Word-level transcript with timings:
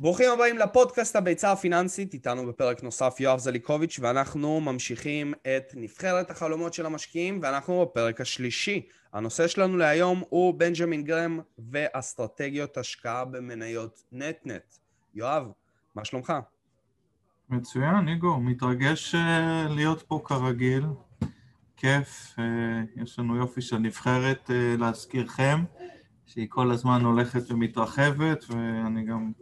ברוכים 0.00 0.30
הבאים 0.30 0.58
לפודקאסט 0.58 1.16
הביצה 1.16 1.52
הפיננסית, 1.52 2.14
איתנו 2.14 2.46
בפרק 2.46 2.82
נוסף 2.82 3.16
יואב 3.20 3.38
זליקוביץ' 3.38 3.98
ואנחנו 4.02 4.60
ממשיכים 4.60 5.34
את 5.42 5.72
נבחרת 5.74 6.30
החלומות 6.30 6.74
של 6.74 6.86
המשקיעים 6.86 7.40
ואנחנו 7.42 7.82
בפרק 7.82 8.20
השלישי. 8.20 8.86
הנושא 9.12 9.48
שלנו 9.48 9.76
להיום 9.76 10.22
הוא 10.28 10.54
בנג'מין 10.54 11.04
גרם 11.04 11.40
ואסטרטגיות 11.58 12.76
השקעה 12.76 13.24
במניות 13.24 14.02
נט-נט. 14.12 14.78
יואב, 15.14 15.50
מה 15.94 16.04
שלומך? 16.04 16.32
מצוין, 17.50 18.08
איגו, 18.08 18.40
מתרגש 18.40 19.14
אה, 19.14 19.66
להיות 19.70 20.02
פה 20.02 20.20
כרגיל, 20.24 20.84
כיף, 21.78 22.34
אה, 22.38 22.44
יש 23.02 23.18
לנו 23.18 23.36
יופי 23.36 23.60
של 23.60 23.78
נבחרת 23.78 24.50
אה, 24.50 24.74
להזכירכם, 24.78 25.64
שהיא 26.26 26.46
כל 26.48 26.70
הזמן 26.70 27.04
הולכת 27.04 27.50
ומתרחבת, 27.50 28.44
ואני 28.48 29.04
גם 29.04 29.32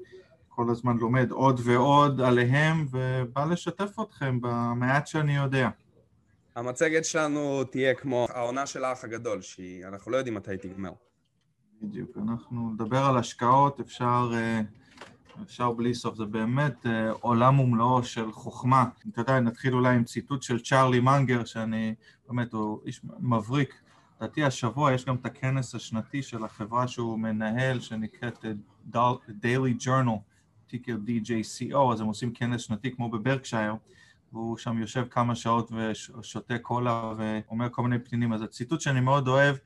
כל 0.49 0.71
הזמן 0.71 0.97
לומד 0.97 1.31
עוד 1.31 1.61
ועוד 1.65 2.21
עליהם, 2.21 2.87
ובא 2.91 3.45
לשתף 3.45 4.01
אתכם 4.03 4.39
במעט 4.43 5.07
שאני 5.07 5.37
יודע. 5.37 5.69
המצגת 6.57 7.05
שלנו 7.05 7.65
תהיה 7.65 7.95
כמו 7.95 8.27
העונה 8.31 8.67
של 8.67 8.85
האח 8.85 9.05
הגדול, 9.05 9.41
שאנחנו 9.41 10.13
לא 10.13 10.17
יודעים 10.17 10.35
מתי 10.35 10.57
תגמר. 10.57 10.93
בדיוק, 11.83 12.11
אנחנו 12.29 12.71
נדבר 12.71 13.05
על 13.05 13.17
השקעות, 13.17 13.81
אפשר... 13.81 14.31
אפשר 15.43 15.73
בלי 15.73 15.95
סוף, 15.95 16.17
זה 16.17 16.25
באמת 16.25 16.87
אה, 16.87 17.11
עולם 17.11 17.61
ומלואו 17.61 18.05
של 18.05 18.33
חוכמה. 18.33 18.85
אתה 19.13 19.21
יודע, 19.21 19.41
נתחיל 19.41 19.75
אולי 19.75 19.95
עם 19.95 20.05
ציטוט 20.05 20.43
של 20.43 20.61
צ'ארלי 20.61 21.01
מנגר, 21.01 21.45
שאני, 21.45 21.95
באמת, 22.29 22.53
הוא 22.53 22.81
איש 22.87 23.01
מבריק. 23.19 23.75
לדעתי 24.21 24.45
השבוע 24.45 24.93
יש 24.93 25.05
גם 25.05 25.15
את 25.15 25.27
הכנס 25.27 25.75
השנתי 25.75 26.23
של 26.23 26.45
החברה 26.45 26.89
שהוא 26.89 27.19
מנהל, 27.19 27.81
שנקראת 27.81 28.45
אה, 28.95 29.13
Daily 29.29 29.85
Journal, 29.85 30.19
טיקר 30.67 30.97
DJCO, 31.07 31.93
אז 31.93 32.01
הם 32.01 32.07
עושים 32.07 32.33
כנס 32.33 32.61
שנתי 32.61 32.91
כמו 32.95 33.11
בברקשייר, 33.11 33.75
והוא 34.33 34.57
שם 34.57 34.79
יושב 34.79 35.07
כמה 35.11 35.35
שעות 35.35 35.73
ושותה 35.73 36.59
קולה 36.59 37.13
ואומר 37.17 37.69
כל 37.71 37.83
מיני 37.83 37.99
פנינים. 37.99 38.33
אז 38.33 38.43
הציטוט 38.43 38.81
שאני 38.81 39.01
מאוד 39.01 39.29
אוהב, 39.29 39.57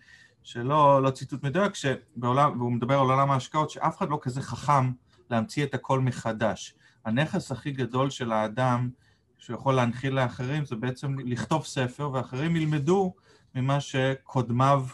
שלא 0.42 1.02
לא 1.02 1.10
ציטוט 1.10 1.42
מדויק, 1.42 1.74
שבעולם, 1.74 2.60
והוא 2.60 2.72
מדבר 2.72 2.94
על 2.94 3.06
עולם 3.06 3.30
ההשקעות, 3.30 3.70
שאף 3.70 3.98
אחד 3.98 4.10
לא 4.10 4.18
כזה 4.22 4.42
חכם 4.42 4.90
להמציא 5.30 5.64
את 5.64 5.74
הכל 5.74 6.00
מחדש. 6.00 6.74
הנכס 7.04 7.52
הכי 7.52 7.70
גדול 7.70 8.10
של 8.10 8.32
האדם 8.32 8.90
שהוא 9.38 9.56
יכול 9.56 9.74
להנחיל 9.74 10.14
לאחרים 10.14 10.64
זה 10.64 10.76
בעצם 10.76 11.18
לכתוב 11.18 11.64
ספר 11.64 12.10
ואחרים 12.12 12.56
ילמדו 12.56 13.14
ממה 13.54 13.80
שקודמיו 13.80 14.86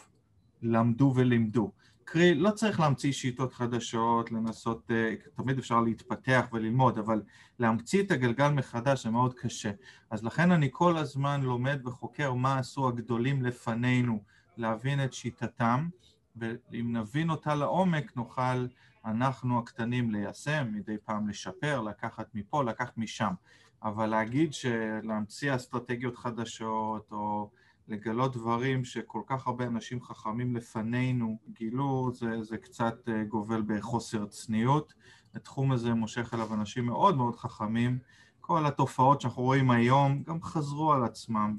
למדו 0.62 1.12
ולימדו. 1.16 1.72
קרי, 2.04 2.34
לא 2.34 2.50
צריך 2.50 2.80
להמציא 2.80 3.12
שיטות 3.12 3.52
חדשות, 3.52 4.32
לנסות, 4.32 4.90
אה, 4.90 5.14
תמיד 5.36 5.58
אפשר 5.58 5.80
להתפתח 5.80 6.46
וללמוד, 6.52 6.98
אבל 6.98 7.22
להמציא 7.58 8.02
את 8.02 8.10
הגלגל 8.10 8.48
מחדש 8.48 9.02
זה 9.02 9.10
מאוד 9.10 9.34
קשה. 9.34 9.70
אז 10.10 10.24
לכן 10.24 10.52
אני 10.52 10.68
כל 10.72 10.96
הזמן 10.96 11.40
לומד 11.42 11.80
וחוקר 11.86 12.32
מה 12.32 12.58
עשו 12.58 12.88
הגדולים 12.88 13.42
לפנינו, 13.42 14.22
להבין 14.56 15.04
את 15.04 15.12
שיטתם, 15.12 15.88
ואם 16.36 16.96
נבין 16.96 17.30
אותה 17.30 17.54
לעומק 17.54 18.16
נוכל 18.16 18.66
אנחנו 19.06 19.58
הקטנים 19.58 20.10
ליישם, 20.10 20.68
מדי 20.72 20.96
פעם 21.04 21.28
לשפר, 21.28 21.80
לקחת 21.80 22.26
מפה, 22.34 22.64
לקחת 22.64 22.98
משם. 22.98 23.34
אבל 23.82 24.06
להגיד 24.06 24.52
שלהמציא 24.52 25.54
אסטרטגיות 25.54 26.16
חדשות, 26.16 27.12
או 27.12 27.50
לגלות 27.88 28.32
דברים 28.36 28.84
שכל 28.84 29.22
כך 29.26 29.46
הרבה 29.46 29.66
אנשים 29.66 30.02
חכמים 30.02 30.56
לפנינו 30.56 31.38
גילו, 31.52 32.10
זה, 32.14 32.42
זה 32.42 32.58
קצת 32.58 33.08
אה, 33.08 33.24
גובל 33.24 33.62
בחוסר 33.66 34.26
צניעות. 34.26 34.94
התחום 35.34 35.72
הזה 35.72 35.94
מושך 35.94 36.34
אליו 36.34 36.54
אנשים 36.54 36.86
מאוד 36.86 37.16
מאוד 37.16 37.36
חכמים. 37.36 37.98
כל 38.40 38.66
התופעות 38.66 39.20
שאנחנו 39.20 39.42
רואים 39.42 39.70
היום 39.70 40.22
גם 40.22 40.42
חזרו 40.42 40.92
על 40.92 41.04
עצמם 41.04 41.56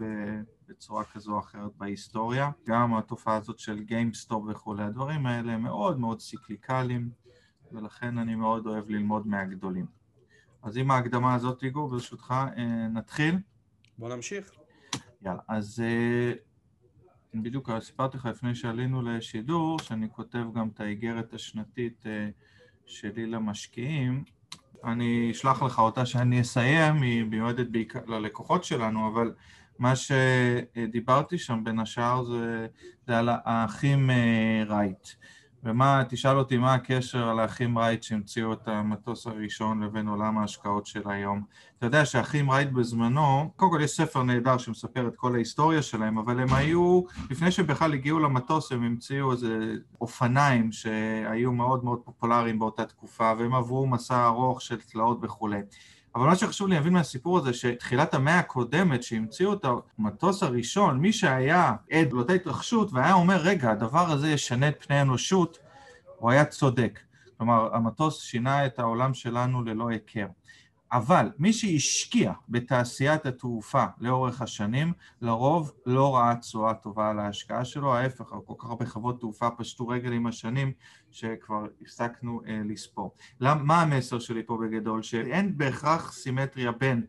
בצורה 0.69 1.03
כזו 1.03 1.34
או 1.34 1.40
אחרת 1.40 1.72
בהיסטוריה. 1.78 2.52
גם 2.68 2.94
התופעה 2.94 3.36
הזאת 3.36 3.59
של 3.59 3.84
גיימסטופ 3.84 4.44
וכולי, 4.47 4.84
הדברים 4.84 5.25
האלה 5.25 5.57
מאוד 5.57 6.00
מאוד 6.00 6.19
cyclical 6.19 6.97
ים. 6.97 7.26
ולכן 7.72 8.17
אני 8.17 8.35
מאוד 8.35 8.67
אוהב 8.67 8.89
ללמוד 8.89 9.28
מהגדולים. 9.28 9.85
אז 10.63 10.78
עם 10.78 10.91
ההקדמה 10.91 11.35
הזאת, 11.35 11.63
איגור, 11.63 11.89
ברשותך, 11.89 12.33
אה, 12.57 12.88
נתחיל. 12.88 13.38
בוא 13.97 14.16
נמשיך. 14.16 14.51
יאללה, 15.22 15.39
אז 15.47 15.83
אה, 15.85 16.33
בדיוק 17.41 17.69
סיפרתי 17.79 18.17
לך 18.17 18.25
לפני 18.25 18.56
שעלינו 18.56 19.01
לשידור, 19.01 19.79
שאני 19.79 20.07
כותב 20.11 20.44
גם 20.56 20.69
את 20.73 20.79
האיגרת 20.79 21.33
השנתית 21.33 22.03
אה, 22.06 22.29
שלי 22.85 23.25
למשקיעים. 23.25 24.23
אני 24.83 25.31
אשלח 25.31 25.63
לך 25.63 25.79
אותה 25.79 26.06
שאני 26.06 26.41
אסיים, 26.41 27.01
היא 27.01 27.23
מיועדת 27.23 27.67
בעיקר 27.67 28.06
ללקוחות 28.06 28.63
שלנו, 28.63 29.07
אבל 29.07 29.33
מה 29.79 29.94
שדיברתי 29.95 31.38
שם 31.38 31.63
בין 31.63 31.79
השאר 31.79 32.23
זה, 32.23 32.67
זה 33.07 33.19
על 33.19 33.29
האחים 33.31 34.09
רייט. 34.67 35.07
ומה, 35.67 36.03
תשאל 36.09 36.38
אותי 36.38 36.57
מה 36.57 36.73
הקשר 36.73 37.29
על 37.29 37.39
האחים 37.39 37.78
רייט 37.78 38.03
שהמציאו 38.03 38.53
את 38.53 38.67
המטוס 38.67 39.28
הראשון 39.28 39.83
לבין 39.83 40.07
עולם 40.07 40.38
ההשקעות 40.38 40.85
של 40.85 41.01
היום. 41.05 41.44
אתה 41.78 41.85
יודע 41.85 42.05
שהאחים 42.05 42.51
רייט 42.51 42.69
בזמנו, 42.69 43.51
קודם 43.55 43.72
כל 43.72 43.79
יש 43.83 43.91
ספר 43.91 44.23
נהדר 44.23 44.57
שמספר 44.57 45.07
את 45.07 45.16
כל 45.16 45.35
ההיסטוריה 45.35 45.81
שלהם, 45.81 46.17
אבל 46.17 46.39
הם 46.39 46.53
היו, 46.53 47.01
לפני 47.29 47.51
שהם 47.51 47.67
בכלל 47.67 47.94
הגיעו 47.94 48.19
למטוס, 48.19 48.72
הם 48.72 48.83
המציאו 48.83 49.31
איזה 49.31 49.73
אופניים 50.01 50.72
שהיו 50.72 51.51
מאוד 51.51 51.83
מאוד 51.83 52.00
פופולריים 52.06 52.59
באותה 52.59 52.85
תקופה, 52.85 53.33
והם 53.39 53.53
עברו 53.53 53.88
מסע 53.88 54.25
ארוך 54.25 54.61
של 54.61 54.81
תלאות 54.81 55.17
וכולי. 55.22 55.61
אבל 56.17 56.25
מה 56.25 56.35
שחשוב 56.35 56.67
להבין 56.67 56.94
מהסיפור 56.94 57.38
הזה, 57.38 57.53
שתחילת 57.53 58.13
המאה 58.13 58.39
הקודמת, 58.39 59.03
שהמציאו 59.03 59.53
את 59.53 59.66
המטוס 59.97 60.44
הראשון, 60.44 61.00
מי 61.00 61.13
שהיה 61.13 61.73
עד 61.91 62.13
לאותה 62.13 62.33
התרחשות 62.33 62.94
והיה 62.94 63.13
אומר, 63.13 63.38
רגע, 63.38 63.72
הדבר 63.72 64.11
הזה 64.11 64.29
ישנה 64.29 64.67
את 64.67 64.85
פני 64.85 64.95
האנושות, 64.95 65.57
הוא 66.17 66.31
היה 66.31 66.45
צודק. 66.45 67.00
כלומר, 67.38 67.75
המטוס 67.75 68.22
שינה 68.22 68.66
את 68.66 68.79
העולם 68.79 69.13
שלנו 69.13 69.63
ללא 69.63 69.89
היכר. 69.89 70.27
אבל 70.92 71.30
מי 71.40 71.53
שהשקיע 71.53 72.34
בתעשיית 72.50 73.25
התעופה 73.25 73.86
לאורך 74.00 74.42
השנים, 74.42 74.94
לרוב 75.22 75.72
לא 75.86 76.16
ראה 76.16 76.36
תשואה 76.36 76.74
טובה 76.74 77.09
על 77.09 77.20
ההשקעה 77.20 77.66
שלו, 77.66 77.96
ההפך, 77.96 78.25
כל 78.46 78.53
כך 78.58 78.66
הרבה 78.66 78.86
חברות 78.86 79.20
תעופה 79.20 79.50
פשטו 79.50 79.88
רגל 79.88 80.12
עם 80.12 80.28
השנים 80.28 80.72
שכבר 81.12 81.66
הפסקנו 81.81 82.42
אה, 82.48 82.62
לספור. 82.66 83.16
למ, 83.40 83.68
מה 83.68 83.81
המסר 83.81 84.20
שלי 84.20 84.44
פה 84.44 84.58
בגדול? 84.64 85.02
שאין 85.02 85.58
בהכרח 85.58 86.12
סימטריה 86.12 86.72
בין 86.72 87.06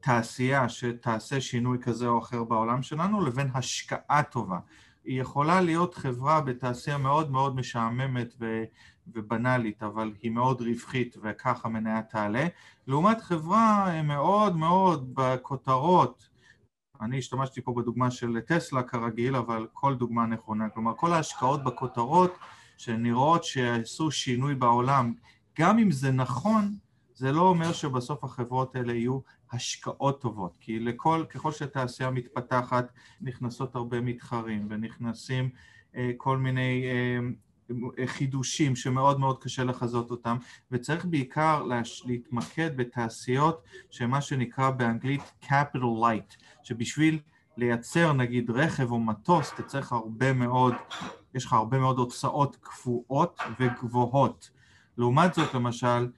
תעשייה 0.00 0.68
שתעשה 0.68 1.40
שינוי 1.40 1.78
כזה 1.82 2.06
או 2.06 2.18
אחר 2.18 2.44
בעולם 2.44 2.82
שלנו 2.82 3.24
לבין 3.24 3.48
השקעה 3.54 4.22
טובה. 4.22 4.58
היא 5.04 5.20
יכולה 5.20 5.60
להיות 5.60 5.94
חברה 5.94 6.40
בתעשייה 6.40 6.98
מאוד 6.98 7.30
מאוד 7.30 7.56
משעממת 7.56 8.34
ו... 8.40 8.62
ובנאלית, 9.06 9.82
אבל 9.82 10.12
היא 10.22 10.30
מאוד 10.30 10.60
רווחית 10.60 11.16
וככה 11.22 11.68
המניה 11.68 12.02
תעלה, 12.02 12.46
לעומת 12.86 13.20
חברה 13.20 14.02
מאוד 14.02 14.56
מאוד 14.56 15.10
בכותרות, 15.14 16.28
אני 17.02 17.18
השתמשתי 17.18 17.60
פה 17.62 17.74
בדוגמה 17.76 18.10
של 18.10 18.40
טסלה 18.40 18.82
כרגיל, 18.82 19.36
אבל 19.36 19.66
כל 19.72 19.94
דוגמה 19.94 20.26
נכונה, 20.26 20.68
כלומר 20.68 20.92
כל 20.96 21.12
ההשקעות 21.12 21.64
בכותרות 21.64 22.38
שנראות 22.78 23.44
שיעשו 23.44 24.10
שינוי 24.10 24.54
בעולם, 24.54 25.14
גם 25.58 25.78
אם 25.78 25.90
זה 25.90 26.10
נכון, 26.10 26.76
זה 27.14 27.32
לא 27.32 27.40
אומר 27.40 27.72
שבסוף 27.72 28.24
החברות 28.24 28.76
האלה 28.76 28.92
יהיו 28.92 29.18
השקעות 29.52 30.20
טובות, 30.20 30.56
כי 30.60 30.80
לכל, 30.80 31.24
ככל 31.30 31.52
שהתעשייה 31.52 32.10
מתפתחת, 32.10 32.92
נכנסות 33.20 33.74
הרבה 33.74 34.00
מתחרים 34.00 34.66
ונכנסים 34.70 35.50
אה, 35.96 36.10
כל 36.16 36.38
מיני 36.38 36.84
אה, 36.84 37.18
חידושים 38.06 38.76
שמאוד 38.76 39.20
מאוד 39.20 39.42
קשה 39.42 39.64
לחזות 39.64 40.10
אותם, 40.10 40.36
וצריך 40.70 41.04
בעיקר 41.04 41.62
להש... 41.62 42.02
להתמקד 42.06 42.76
בתעשיות 42.76 43.62
שמה 43.90 44.20
שנקרא 44.20 44.70
באנגלית 44.70 45.32
capital 45.42 46.00
light, 46.02 46.36
שבשביל 46.62 47.18
לייצר 47.56 48.12
נגיד 48.12 48.50
רכב 48.50 48.90
או 48.90 49.00
מטוס 49.00 49.52
אתה 49.54 49.62
צריך 49.62 49.92
הרבה 49.92 50.32
מאוד, 50.32 50.74
יש 51.34 51.44
לך 51.44 51.52
הרבה 51.52 51.78
מאוד 51.78 51.98
הוצאות 51.98 52.56
קבועות 52.60 53.40
וגבוהות. 53.60 54.50
לעומת 54.98 55.34
זאת 55.34 55.54
למשל 55.54 56.08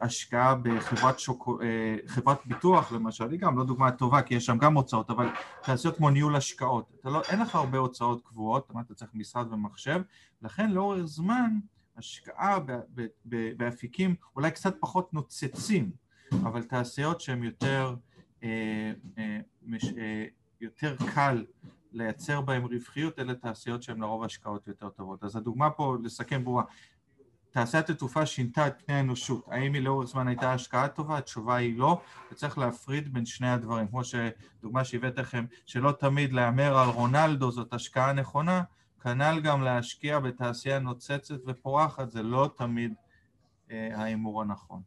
השקעה 0.00 0.54
בחברת 0.54 1.18
שוק... 1.18 1.48
אה, 1.62 1.96
חברת 2.06 2.46
ביטוח 2.46 2.92
למשל, 2.92 3.30
היא 3.30 3.40
גם 3.40 3.58
לא 3.58 3.64
דוגמה 3.64 3.90
טובה 3.90 4.22
כי 4.22 4.34
יש 4.34 4.46
שם 4.46 4.58
גם 4.58 4.74
הוצאות, 4.74 5.10
אבל 5.10 5.28
תעשיות 5.62 5.96
כמו 5.96 6.10
ניהול 6.10 6.36
השקעות, 6.36 6.92
אתה 7.00 7.10
לא, 7.10 7.22
אין 7.28 7.40
לך 7.40 7.54
הרבה 7.54 7.78
הוצאות 7.78 8.22
קבועות, 8.24 8.70
אתה 8.80 8.94
צריך 8.94 9.10
משרד 9.14 9.52
ומחשב, 9.52 10.02
לכן 10.42 10.70
לאורך 10.70 11.04
זמן 11.04 11.50
השקעה 11.96 12.58
באפיקים 13.56 14.14
אולי 14.36 14.50
קצת 14.50 14.74
פחות 14.80 15.14
נוצצים, 15.14 15.90
אבל 16.32 16.62
תעשיות 16.62 17.20
שהן 17.20 17.44
יותר, 17.44 17.94
אה, 18.42 18.92
יותר 20.60 20.96
קל 21.14 21.44
לייצר 21.92 22.40
בהם 22.40 22.64
רווחיות, 22.64 23.18
אלה 23.18 23.34
תעשיות 23.34 23.82
שהן 23.82 24.00
לרוב 24.00 24.24
השקעות 24.24 24.68
יותר 24.68 24.88
טובות. 24.88 25.24
אז 25.24 25.36
הדוגמה 25.36 25.70
פה, 25.70 25.96
לסכם 26.02 26.44
ברורה, 26.44 26.62
תעשיית 27.58 27.90
התעופה 27.90 28.26
שינתה 28.26 28.66
את 28.66 28.82
פני 28.86 28.94
האנושות. 28.94 29.44
האם 29.50 29.74
היא 29.74 29.82
לאורך 29.82 30.08
זמן 30.08 30.28
הייתה 30.28 30.52
השקעה 30.52 30.88
טובה? 30.88 31.18
התשובה 31.18 31.56
היא 31.56 31.78
לא, 31.78 32.00
וצריך 32.32 32.58
להפריד 32.58 33.12
בין 33.12 33.26
שני 33.26 33.50
הדברים. 33.50 33.88
כמו 33.88 34.02
שדוגמה 34.04 34.84
שהבאת 34.84 35.18
לכם, 35.18 35.44
שלא 35.66 35.92
תמיד 35.92 36.32
להמר 36.32 36.78
על 36.78 36.88
רונלדו 36.88 37.50
זאת 37.50 37.74
השקעה 37.74 38.12
נכונה, 38.12 38.62
כנ"ל 39.02 39.40
גם 39.40 39.62
להשקיע 39.62 40.18
בתעשייה 40.18 40.78
נוצצת 40.78 41.34
ופורחת, 41.46 42.10
זה 42.10 42.22
לא 42.22 42.50
תמיד 42.56 42.94
אה, 43.70 43.88
ההימור 43.94 44.42
הנכון. 44.42 44.82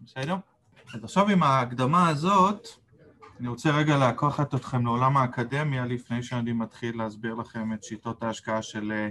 בסדר? 0.00 0.36
אז 0.94 1.04
עכשיו 1.04 1.28
עם 1.28 1.42
ההקדמה 1.42 2.08
הזאת, 2.08 2.68
אני 3.40 3.48
רוצה 3.48 3.70
רגע 3.70 4.08
לקחת 4.08 4.54
אתכם 4.54 4.84
לעולם 4.84 5.16
האקדמיה 5.16 5.86
לפני 5.86 6.22
שאני 6.22 6.52
מתחיל 6.52 6.98
להסביר 6.98 7.34
לכם 7.34 7.72
את 7.72 7.84
שיטות 7.84 8.22
ההשקעה 8.22 8.62
של, 8.62 8.92
אה, 8.92 9.08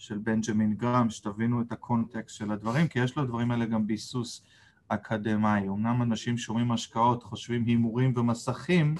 של 0.00 0.18
בנג'מין 0.18 0.74
גרם, 0.74 1.10
שתבינו 1.10 1.60
את 1.60 1.72
הקונטקסט 1.72 2.36
של 2.36 2.52
הדברים, 2.52 2.88
כי 2.88 2.98
יש 2.98 3.18
לדברים 3.18 3.50
האלה 3.50 3.64
גם 3.64 3.86
ביסוס 3.86 4.42
אקדמאי. 4.88 5.68
אמנם 5.68 6.02
אנשים 6.02 6.38
שומעים 6.38 6.72
השקעות, 6.72 7.22
חושבים 7.22 7.64
הימורים 7.64 8.12
ומסכים, 8.16 8.94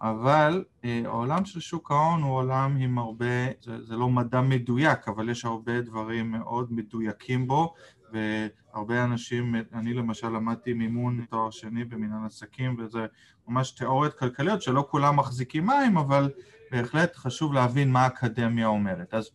אבל 0.00 0.64
אה, 0.84 1.02
העולם 1.04 1.44
של 1.44 1.60
שוק 1.60 1.90
ההון 1.90 2.22
הוא 2.22 2.32
עולם 2.34 2.76
עם 2.76 2.98
הרבה, 2.98 3.46
זה, 3.62 3.84
זה 3.84 3.96
לא 3.96 4.08
מדע 4.08 4.40
מדויק, 4.40 5.08
אבל 5.08 5.28
יש 5.28 5.44
הרבה 5.44 5.80
דברים 5.80 6.30
מאוד 6.30 6.72
מדויקים 6.72 7.46
בו, 7.46 7.74
והרבה 8.14 9.04
אנשים, 9.04 9.54
אני 9.72 9.94
למשל 9.94 10.28
למדתי 10.28 10.72
מימון 10.72 11.24
תואר 11.30 11.50
שני 11.50 11.84
במנהל 11.84 12.26
עסקים, 12.26 12.76
וזה 12.78 13.06
ממש 13.48 13.70
תיאוריות 13.70 14.14
כלכליות 14.14 14.62
שלא 14.62 14.86
כולם 14.90 15.16
מחזיקים 15.16 15.66
מים, 15.66 15.98
אבל 15.98 16.30
בהחלט 16.70 17.16
חשוב 17.16 17.52
להבין 17.52 17.92
מה 17.92 18.02
האקדמיה 18.02 18.66
אומרת. 18.66 19.14
אז 19.14 19.30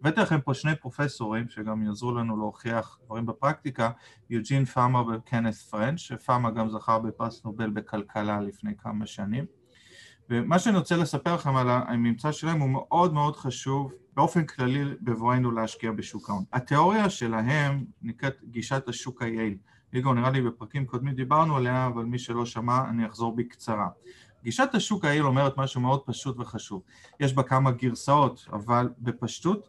הבאתי 0.00 0.20
לכם 0.20 0.40
פה 0.40 0.54
שני 0.54 0.76
פרופסורים 0.76 1.48
שגם 1.48 1.82
יעזרו 1.82 2.12
לנו 2.12 2.36
להוכיח 2.36 2.98
דברים 3.04 3.26
בפרקטיקה, 3.26 3.90
יוג'ין 4.30 4.64
פאמה 4.64 5.00
וקנת 5.00 5.54
פרנץ', 5.54 5.98
שפאמה 5.98 6.50
גם 6.50 6.68
זכה 6.68 6.98
בפרס 6.98 7.44
נובל 7.44 7.70
בכלכלה 7.70 8.40
לפני 8.40 8.76
כמה 8.78 9.06
שנים. 9.06 9.44
ומה 10.30 10.58
שאני 10.58 10.78
רוצה 10.78 10.96
לספר 10.96 11.34
לכם 11.34 11.56
על 11.56 11.70
הממצא 11.70 12.32
שלהם 12.32 12.60
הוא 12.60 12.70
מאוד 12.70 13.14
מאוד 13.14 13.36
חשוב 13.36 13.92
באופן 14.16 14.46
כללי 14.46 14.84
בבואנו 15.00 15.50
להשקיע 15.50 15.92
בשוק 15.92 16.30
ההון. 16.30 16.44
התיאוריה 16.52 17.10
שלהם 17.10 17.84
נקראת 18.02 18.34
גישת 18.44 18.88
השוק 18.88 19.22
היעיל. 19.22 19.56
ליגו, 19.92 20.14
נראה 20.14 20.30
לי 20.30 20.42
בפרקים 20.42 20.86
קודמים 20.86 21.14
דיברנו 21.14 21.56
עליה, 21.56 21.86
אבל 21.86 22.04
מי 22.04 22.18
שלא 22.18 22.46
שמע 22.46 22.88
אני 22.88 23.06
אחזור 23.06 23.36
בקצרה. 23.36 23.88
גישת 24.44 24.68
השוק 24.74 25.04
היעיל 25.04 25.26
אומרת 25.26 25.58
משהו 25.58 25.80
מאוד 25.80 26.00
פשוט 26.06 26.38
וחשוב. 26.38 26.82
יש 27.20 27.32
בה 27.32 27.42
כמה 27.42 27.70
גרסאות, 27.70 28.48
אבל 28.52 28.88
בפשטות 28.98 29.68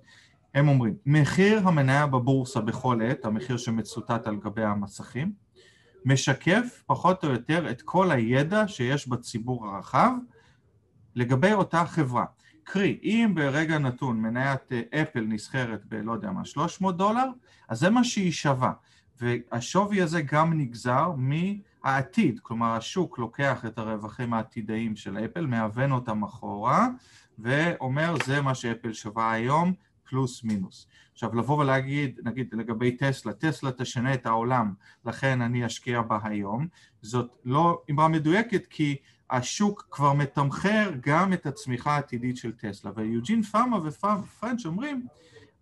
הם 0.55 0.67
אומרים, 0.67 0.93
מחיר 1.05 1.67
המניה 1.67 2.07
בבורסה 2.07 2.61
בכל 2.61 3.01
עת, 3.01 3.25
המחיר 3.25 3.57
שמצוטט 3.57 4.27
על 4.27 4.35
גבי 4.35 4.63
המסכים, 4.63 5.31
משקף 6.05 6.83
פחות 6.85 7.23
או 7.23 7.29
יותר 7.29 7.69
את 7.71 7.81
כל 7.81 8.11
הידע 8.11 8.67
שיש 8.67 9.07
בציבור 9.07 9.67
הרחב 9.67 10.11
לגבי 11.15 11.53
אותה 11.53 11.85
חברה. 11.85 12.25
קרי, 12.63 12.99
אם 13.03 13.31
ברגע 13.35 13.77
נתון 13.77 14.21
מניית 14.21 14.71
אה, 14.71 15.01
אפל 15.01 15.21
נסחרת 15.27 15.85
בלא 15.85 16.11
יודע 16.11 16.31
מה, 16.31 16.45
300 16.45 16.97
דולר, 16.97 17.25
אז 17.69 17.79
זה 17.79 17.89
מה 17.89 18.03
שהיא 18.03 18.31
שווה. 18.31 18.71
והשווי 19.21 20.01
הזה 20.01 20.21
גם 20.21 20.59
נגזר 20.59 21.11
מהעתיד, 21.17 22.39
כלומר 22.39 22.71
השוק 22.71 23.19
לוקח 23.19 23.65
את 23.65 23.77
הרווחים 23.77 24.33
העתידאיים 24.33 24.95
של 24.95 25.17
אפל, 25.17 25.45
מהוון 25.45 25.91
אותם 25.91 26.23
אחורה, 26.23 26.87
ואומר 27.39 28.15
זה 28.25 28.41
מה 28.41 28.55
שאפל 28.55 28.93
שווה 28.93 29.31
היום, 29.31 29.73
פלוס 30.03 30.43
מינוס. 30.43 30.87
עכשיו 31.13 31.35
לבוא 31.35 31.57
ולהגיד, 31.57 32.19
נגיד 32.23 32.53
לגבי 32.53 32.91
טסלה, 32.91 33.33
טסלה 33.33 33.71
תשנה 33.71 34.13
את 34.13 34.25
העולם, 34.25 34.73
לכן 35.05 35.41
אני 35.41 35.65
אשקיע 35.65 36.01
בה 36.01 36.19
היום, 36.23 36.67
זאת 37.01 37.31
לא 37.45 37.81
אמרה 37.91 38.07
מדויקת 38.07 38.65
כי 38.69 38.95
השוק 39.29 39.87
כבר 39.91 40.13
מתמחר 40.13 40.91
גם 41.01 41.33
את 41.33 41.45
הצמיחה 41.45 41.95
העתידית 41.95 42.37
של 42.37 42.51
טסלה, 42.51 42.91
ויוג'ין 42.95 43.41
פאמה 43.41 43.77
ופרנץ' 43.83 44.65
אומרים 44.65 45.07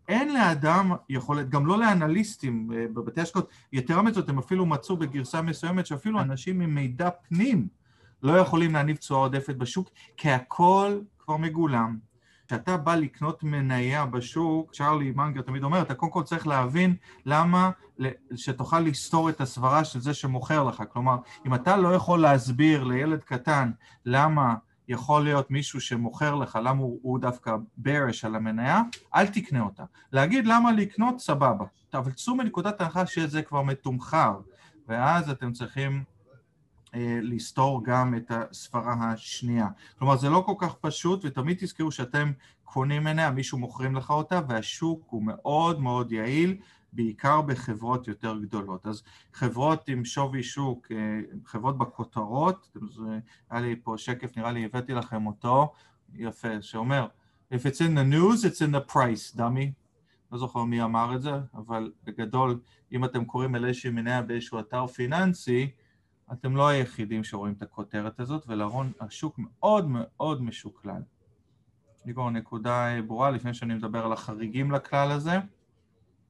אין 0.08 0.34
לאדם 0.34 0.92
יכולת, 1.10 1.50
גם 1.50 1.66
לא 1.66 1.80
לאנליסטים 1.80 2.70
אה, 2.76 2.86
בבתי 2.94 3.22
השקעות, 3.22 3.50
יתרה 3.74 4.02
מזאת 4.02 4.30
הם 4.30 4.40
אפילו 4.40 4.66
מצאו 4.66 4.98
בגרסה 4.98 5.42
מסוימת 5.42 5.86
שאפילו 5.86 6.20
אנשים 6.20 6.62
עם 6.62 6.76
מידע 6.76 7.10
פנים 7.10 7.68
לא 8.24 8.38
יכולים 8.38 8.74
להניב 8.74 8.96
תשואה 8.96 9.20
עודפת 9.20 9.56
בשוק 9.56 9.90
כי 10.18 10.30
הכל 10.30 11.00
כבר 11.20 11.38
מגולם 11.38 11.98
כשאתה 12.54 12.78
בא 12.78 12.96
לקנות 12.96 13.44
מניה 13.44 14.06
בשוק, 14.06 14.72
צ'רלי 14.74 15.12
מנגר 15.12 15.42
תמיד 15.42 15.64
אומר, 15.64 15.82
אתה 15.82 15.94
קודם 15.94 16.12
כל 16.12 16.24
צריך 16.24 16.48
להבין 16.48 16.96
למה, 17.26 17.72
שתוכל 18.36 18.80
לסתור 18.80 19.30
את 19.30 19.42
הסברה 19.42 19.84
של 19.84 20.00
זה 20.00 20.14
שמוכר 20.14 20.64
לך. 20.64 20.84
כלומר, 20.90 21.18
אם 21.46 21.56
אתה 21.56 21.78
לא 21.78 21.96
יכול 21.96 22.20
להסביר 22.20 22.84
לילד 22.84 23.24
קטן 23.24 23.72
למה 24.06 24.56
יכול 24.88 25.24
להיות 25.24 25.52
מישהו 25.52 25.82
שמוכר 25.82 26.36
לך, 26.36 26.60
למה 26.64 26.82
הוא, 26.82 27.00
הוא 27.02 27.20
דווקא 27.20 27.56
bearish 27.86 28.20
על 28.24 28.36
המניה, 28.36 28.82
אל 29.16 29.28
תקנה 29.28 29.62
אותה. 29.62 29.84
להגיד 30.12 30.48
למה 30.48 30.72
לקנות, 30.72 31.20
סבבה. 31.20 31.66
אבל 31.94 32.12
צאו 32.12 32.36
מנקודת 32.36 32.82
ההנחה 32.82 33.06
שזה 33.06 33.42
כבר 33.42 33.62
מתומחר, 33.62 34.34
ואז 34.88 35.30
אתם 35.30 35.52
צריכים 35.52 36.04
לסתור 37.22 37.84
גם 37.84 38.16
את 38.16 38.32
הספרה 38.32 38.94
השנייה. 39.12 39.68
כלומר 40.00 40.18
זה 40.18 40.30
לא 40.30 40.44
כל 40.46 40.54
כך 40.58 40.76
פשוט 40.76 41.26
ותמיד 41.26 41.58
תזכרו 41.60 41.92
שאתם 41.92 42.32
קונים 42.64 43.02
ממנה, 43.02 43.32
מישהו 43.32 43.58
מוכרים 43.58 43.96
לך 43.96 44.10
אותה 44.10 44.42
והשוק 44.48 45.06
הוא 45.10 45.24
מאוד 45.24 45.82
מאוד 45.82 46.12
יעיל 46.12 46.58
בעיקר 46.94 47.42
בחברות 47.42 48.08
יותר 48.08 48.40
גדולות. 48.40 48.88
אז 48.88 49.04
חברות 49.34 49.88
עם 49.88 50.06
שווי 50.06 50.44
שוק, 50.44 50.88
אה, 50.92 50.98
חברות 51.46 51.78
בכותרות, 51.78 52.78
היה 53.50 53.62
לי 53.62 53.76
פה 53.84 53.94
שקף, 53.98 54.38
נראה 54.38 54.52
לי 54.52 54.66
הבאתי 54.66 54.94
לכם 54.94 55.28
אותו, 55.28 55.74
יפה, 56.14 56.62
שאומר 56.62 57.08
If 57.54 57.66
it's 57.66 57.82
in 57.82 57.94
the 57.94 58.04
news, 58.04 58.44
it's 58.44 58.62
in 58.62 58.72
the 58.72 58.94
price, 58.94 59.38
דמי. 59.38 59.72
לא 60.32 60.38
זוכר 60.38 60.64
מי 60.64 60.84
אמר 60.84 61.16
את 61.16 61.22
זה, 61.22 61.32
אבל 61.54 61.92
בגדול, 62.04 62.60
אם 62.92 63.06
אתם 63.06 63.26
קוראים 63.26 63.56
על 63.56 63.66
איזושהי 63.66 63.92
מניה 63.92 64.22
באיזשהו 64.22 64.60
אתר 64.60 64.88
פיננסי, 64.88 65.72
אתם 66.32 66.56
לא 66.56 66.68
היחידים 66.68 67.24
שרואים 67.24 67.54
את 67.58 67.62
הכותרת 67.62 68.20
הזאת, 68.20 68.44
ולרון 68.48 68.92
השוק 69.00 69.36
מאוד 69.38 69.88
מאוד 69.90 70.44
משוקלל. 70.44 71.02
ליגור, 72.06 72.30
נקודה 72.30 72.90
ברורה 73.08 73.32
לפני 73.32 73.54
שאני 73.54 73.74
מדבר 73.74 74.06
על 74.06 74.14
החריגים 74.14 74.72
לכלל 74.72 75.12
הזה. 75.12 75.38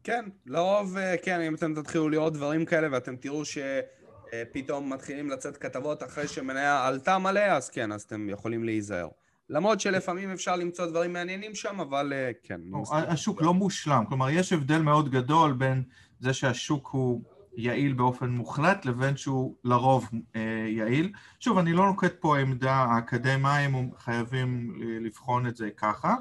כן, 0.04 0.26
לרוב, 0.46 0.98
אה, 0.98 1.16
כן, 1.24 1.42
אם 1.42 1.56
אתם 1.56 1.82
תתחילו 1.82 2.10
לראות 2.10 2.34
דברים 2.34 2.66
כאלה 2.66 2.88
ואתם 2.92 3.16
תראו 3.16 3.42
שפתאום 3.46 4.94
מתחילים 4.94 5.30
לצאת 5.30 5.58
כתבות 5.58 6.04
אחרי 6.04 6.28
שמניה 6.28 6.88
עלתה 6.88 7.18
מלא, 7.18 7.40
אז 7.40 7.70
כן, 7.70 7.92
אז 7.92 8.02
אתם 8.02 8.30
יכולים 8.30 8.64
להיזהר. 8.64 9.08
למרות 9.50 9.80
שלפעמים 9.80 10.30
אפשר 10.32 10.56
למצוא 10.56 10.86
דברים 10.86 11.14
מעניינים 11.14 11.56
שם, 11.56 11.80
אבל 11.80 12.14
אה, 12.14 12.32
כן. 12.44 12.62
השוק 12.92 13.42
לא 13.42 13.54
מושלם, 13.54 14.04
כלומר 14.10 14.30
יש 14.30 14.54
הבדל 14.54 14.82
מאוד 14.82 15.10
גדול 15.10 15.54
בין 15.54 15.84
זה 16.20 16.34
שהשוק 16.34 16.88
הוא 16.92 17.22
יעיל 17.56 17.94
באופן 17.94 18.30
מוחלט 18.30 18.86
לבין 18.86 19.18
שהוא 19.18 19.56
לרוב 19.64 20.10
אה, 20.36 20.66
יעיל. 20.68 21.12
שוב, 21.40 21.58
אני 21.58 21.74
לא 21.74 21.86
נוקט 21.86 22.14
פה 22.20 22.38
עמדה, 22.38 22.76
האקדמאים 22.76 23.92
חייבים 23.98 24.74
לבחון 25.02 25.48
את 25.48 25.56
זה 25.56 25.70
ככה, 25.78 26.16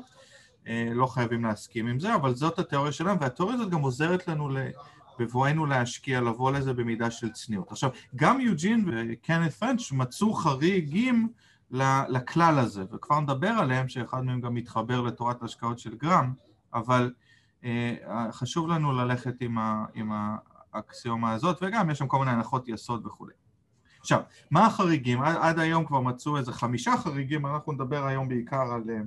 אה, 0.69 0.89
לא 0.95 1.07
חייבים 1.07 1.45
להסכים 1.45 1.87
עם 1.87 2.01
זה, 2.01 2.15
אבל 2.15 2.35
זאת 2.35 2.59
התיאוריה 2.59 2.93
שלהם, 2.93 3.17
והתיאוריה 3.21 3.57
הזאת 3.57 3.71
גם 3.71 3.81
עוזרת 3.81 4.29
לנו 4.29 4.49
בבואנו 5.19 5.67
להשקיע, 5.67 6.21
לבוא 6.21 6.53
לזה 6.53 6.73
במידה 6.73 7.11
של 7.11 7.33
צניעות. 7.33 7.71
עכשיו, 7.71 7.91
גם 8.17 8.41
יוג'ין 8.41 8.89
וקנת 8.93 9.53
פרנץ' 9.53 9.93
מצאו 9.93 10.33
חריגים 10.35 11.29
לכלל 12.09 12.59
הזה, 12.59 12.85
וכבר 12.93 13.21
נדבר 13.21 13.49
עליהם, 13.49 13.89
שאחד 13.89 14.25
מהם 14.25 14.41
גם 14.41 14.55
מתחבר 14.55 15.01
לתורת 15.01 15.43
ההשקעות 15.43 15.79
של 15.79 15.95
גרם, 15.95 16.33
אבל 16.75 17.13
אה, 17.65 17.95
חשוב 18.33 18.69
לנו 18.69 18.93
ללכת 18.93 19.35
עם, 19.41 19.59
ה, 19.59 19.85
עם 19.95 20.13
האקסיומה 20.73 21.33
הזאת, 21.33 21.59
וגם 21.63 21.91
יש 21.91 21.99
שם 21.99 22.07
כל 22.07 22.19
מיני 22.19 22.31
הנחות 22.31 22.69
יסוד 22.69 23.07
וכולי. 23.07 23.33
עכשיו, 24.01 24.21
מה 24.51 24.67
החריגים? 24.67 25.23
עד, 25.23 25.37
עד 25.41 25.59
היום 25.59 25.85
כבר 25.85 26.01
מצאו 26.01 26.37
איזה 26.37 26.53
חמישה 26.53 26.97
חריגים, 26.97 27.47
אנחנו 27.47 27.73
נדבר 27.73 28.07
היום 28.07 28.29
בעיקר 28.29 28.73
על, 28.73 28.83
אה, 28.91 29.01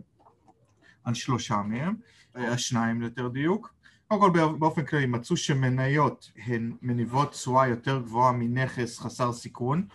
על 1.03 1.13
שלושה 1.13 1.57
מהם, 1.57 1.95
אה, 2.35 2.51
השניים 2.51 3.01
ליותר 3.01 3.27
דיוק. 3.27 3.73
קודם 4.07 4.21
כל 4.21 4.29
באופן 4.59 4.85
כללי 4.85 5.05
מצאו 5.05 5.37
שמניות 5.37 6.31
הן 6.45 6.71
מניבות 6.81 7.31
תשואה 7.31 7.67
יותר 7.67 8.01
גבוהה 8.01 8.31
מנכס 8.31 8.99
חסר 8.99 9.33
סיכון, 9.33 9.87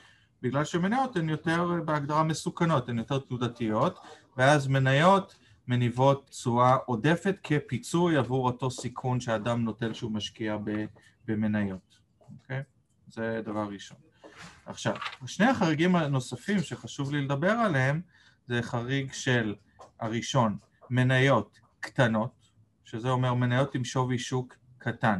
בגלל 0.42 0.64
שמניות 0.64 1.16
הן 1.16 1.28
יותר 1.28 1.80
בהגדרה 1.84 2.22
מסוכנות, 2.22 2.88
הן 2.88 2.98
יותר 2.98 3.18
תנודתיות, 3.18 3.98
ואז 4.36 4.66
מניות 4.68 5.36
מניבות 5.68 6.26
תשואה 6.30 6.76
עודפת 6.86 7.36
כפיצוי 7.42 8.16
עבור 8.16 8.46
אותו 8.46 8.70
סיכון 8.70 9.20
שאדם 9.20 9.64
נוטל 9.64 9.92
שהוא 9.92 10.12
משקיע. 10.12 10.56
במניות, 11.26 11.98
אוקיי? 12.30 12.62
זה 13.06 13.40
דבר 13.44 13.68
ראשון. 13.72 13.96
עכשיו, 14.66 14.94
שני 15.26 15.46
החריגים 15.46 15.96
הנוספים 15.96 16.58
שחשוב 16.58 17.12
לי 17.12 17.20
לדבר 17.20 17.50
עליהם 17.50 18.00
זה 18.46 18.62
חריג 18.62 19.12
של 19.12 19.54
הראשון, 20.00 20.58
מניות 20.90 21.60
קטנות, 21.80 22.50
שזה 22.84 23.10
אומר 23.10 23.34
מניות 23.34 23.74
עם 23.74 23.84
שווי 23.84 24.18
שוק 24.18 24.54
קטן. 24.78 25.18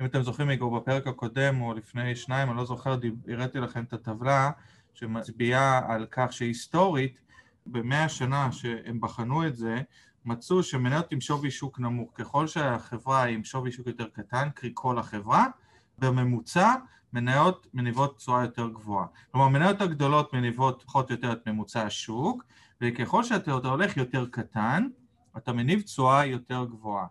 אם 0.00 0.06
אתם 0.06 0.22
זוכרים 0.22 0.48
מגו 0.48 0.80
בפרק 0.80 1.06
הקודם 1.06 1.60
או 1.60 1.74
לפני 1.74 2.16
שניים, 2.16 2.48
אני 2.48 2.56
לא 2.56 2.64
זוכר, 2.64 2.96
הראיתי 3.28 3.58
לכם 3.58 3.84
את 3.84 3.92
הטבלה 3.92 4.50
שמצביעה 4.94 5.94
על 5.94 6.06
כך 6.10 6.32
שהיסטורית, 6.32 7.20
במאה 7.66 8.04
השנה 8.04 8.52
שהם 8.52 9.00
בחנו 9.00 9.46
את 9.46 9.56
זה, 9.56 9.82
מצאו 10.24 10.62
שמניות 10.62 11.12
עם 11.12 11.20
שווי 11.20 11.50
שוק 11.50 11.80
נמוך, 11.80 12.10
ככל 12.14 12.46
שהחברה 12.46 13.22
היא 13.22 13.34
עם 13.34 13.44
שווי 13.44 13.72
שוק 13.72 13.86
יותר 13.86 14.06
קטן, 14.12 14.48
קרי 14.54 14.70
כל 14.74 14.98
החברה, 14.98 15.46
בממוצע 15.98 16.74
מניות 17.12 17.66
מניבות 17.74 18.16
תשואה 18.16 18.42
יותר 18.42 18.68
גבוהה. 18.68 19.06
כלומר, 19.30 19.46
המניות 19.46 19.80
הגדולות 19.80 20.32
מניבות 20.32 20.82
פחות 20.86 21.10
או 21.10 21.14
יותר 21.14 21.32
את 21.32 21.48
ממוצע 21.48 21.82
השוק, 21.82 22.44
וככל 22.80 23.24
שאתה 23.24 23.52
הולך 23.52 23.96
יותר 23.96 24.26
קטן, 24.30 24.88
אתה 25.36 25.52
מניב 25.52 25.80
תשואה 25.80 26.26
יותר 26.26 26.64
גבוהה. 26.64 27.06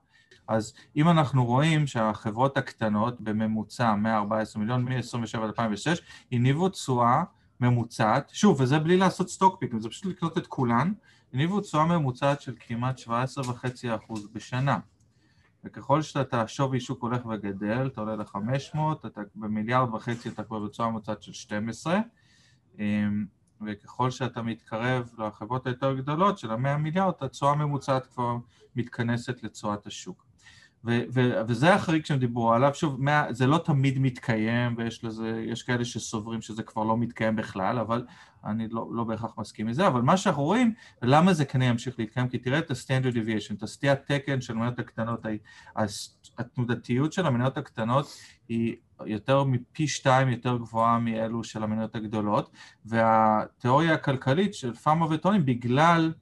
אז 0.48 0.74
אם 0.96 1.10
אנחנו 1.10 1.46
רואים 1.46 1.88
שהחברות 1.88 2.58
הקטנות 2.58 3.22
בממוצע 3.22 3.96
114 3.96 4.62
מיליון 4.62 4.86
מ-27 4.86 5.38
עד 5.38 5.43
2006 5.43 6.01
הניבו 6.32 6.70
תשואה 6.70 7.24
ממוצעת, 7.60 8.29
שוב, 8.34 8.62
וזה 8.62 8.79
בלי 8.79 8.98
לעשות 8.98 9.29
סטוק 9.29 9.60
פיקים, 9.60 9.79
זה 9.79 9.89
פשוט 9.89 10.05
לקנות 10.05 10.38
את 10.38 10.48
כולן, 10.48 10.93
הניבו 11.33 11.61
תשואה 11.61 11.85
ממוצעת 11.85 12.41
של 12.41 12.55
כמעט 12.59 12.99
17.5% 12.99 13.09
בשנה. 14.33 14.79
וככל 15.63 16.01
שאתה 16.01 16.47
שווי 16.47 16.79
שוק 16.79 17.01
הולך 17.01 17.25
וגדל, 17.25 17.87
אתה 17.87 18.01
עולה 18.01 18.15
ל-500, 18.15 19.07
אתה 19.07 19.21
במיליארד 19.35 19.93
וחצי 19.93 20.29
אתה 20.29 20.43
כבר 20.43 20.59
בתשואה 20.59 20.89
ממוצעת 20.89 21.23
של 21.23 21.33
12, 21.33 21.99
אמ, 22.79 23.25
וככל 23.61 24.11
שאתה 24.11 24.41
מתקרב 24.41 25.09
לחברות 25.17 25.67
היותר 25.67 25.93
גדולות 25.93 26.37
של 26.37 26.51
המאה 26.51 26.77
מיליארד, 26.77 27.13
התשואה 27.21 27.51
הממוצעת 27.51 28.05
כבר 28.05 28.37
מתכנסת 28.75 29.43
לתשואת 29.43 29.87
השוק. 29.87 30.23
ו- 30.85 31.01
ו- 31.13 31.31
וזה 31.47 31.73
החריג 31.73 32.05
שהם 32.05 32.19
דיברו 32.19 32.53
עליו, 32.53 32.71
שוב, 32.73 33.01
מה, 33.01 33.25
זה 33.29 33.47
לא 33.47 33.57
תמיד 33.57 33.99
מתקיים 33.99 34.75
ויש 34.77 35.03
לזה, 35.03 35.43
יש 35.47 35.63
כאלה 35.63 35.85
שסוברים 35.85 36.41
שזה 36.41 36.63
כבר 36.63 36.83
לא 36.83 36.97
מתקיים 36.97 37.35
בכלל, 37.35 37.79
אבל 37.79 38.05
אני 38.45 38.67
לא, 38.71 38.87
לא 38.91 39.03
בהכרח 39.03 39.37
מסכים 39.37 39.67
עם 39.67 39.73
זה, 39.73 39.87
אבל 39.87 40.01
מה 40.01 40.17
שאנחנו 40.17 40.43
רואים, 40.43 40.73
ולמה 41.01 41.33
זה 41.33 41.45
כנראה 41.45 41.69
ימשיך 41.69 41.99
להתקיים, 41.99 42.27
כי 42.27 42.37
תראה 42.37 42.59
את 42.59 42.71
ה-standard 42.71 43.13
deviation, 43.13 43.53
את 43.57 43.63
הסטיית 43.63 43.99
תקן 44.05 44.41
של 44.41 44.53
המניות 44.53 44.79
הקטנות, 44.79 45.25
התנודתיות 46.37 47.13
של 47.13 47.25
המניות 47.25 47.57
הקטנות 47.57 48.07
היא 48.49 48.75
יותר 49.05 49.43
מפי 49.43 49.87
שתיים 49.87 50.29
יותר 50.29 50.57
גבוהה 50.57 50.99
מאלו 50.99 51.43
של 51.43 51.63
המניות 51.63 51.95
הגדולות, 51.95 52.51
והתיאוריה 52.85 53.93
הכלכלית 53.93 54.53
של 54.53 54.73
פאמה 54.73 55.05
וטונים, 55.05 55.45
בגלל 55.45 56.13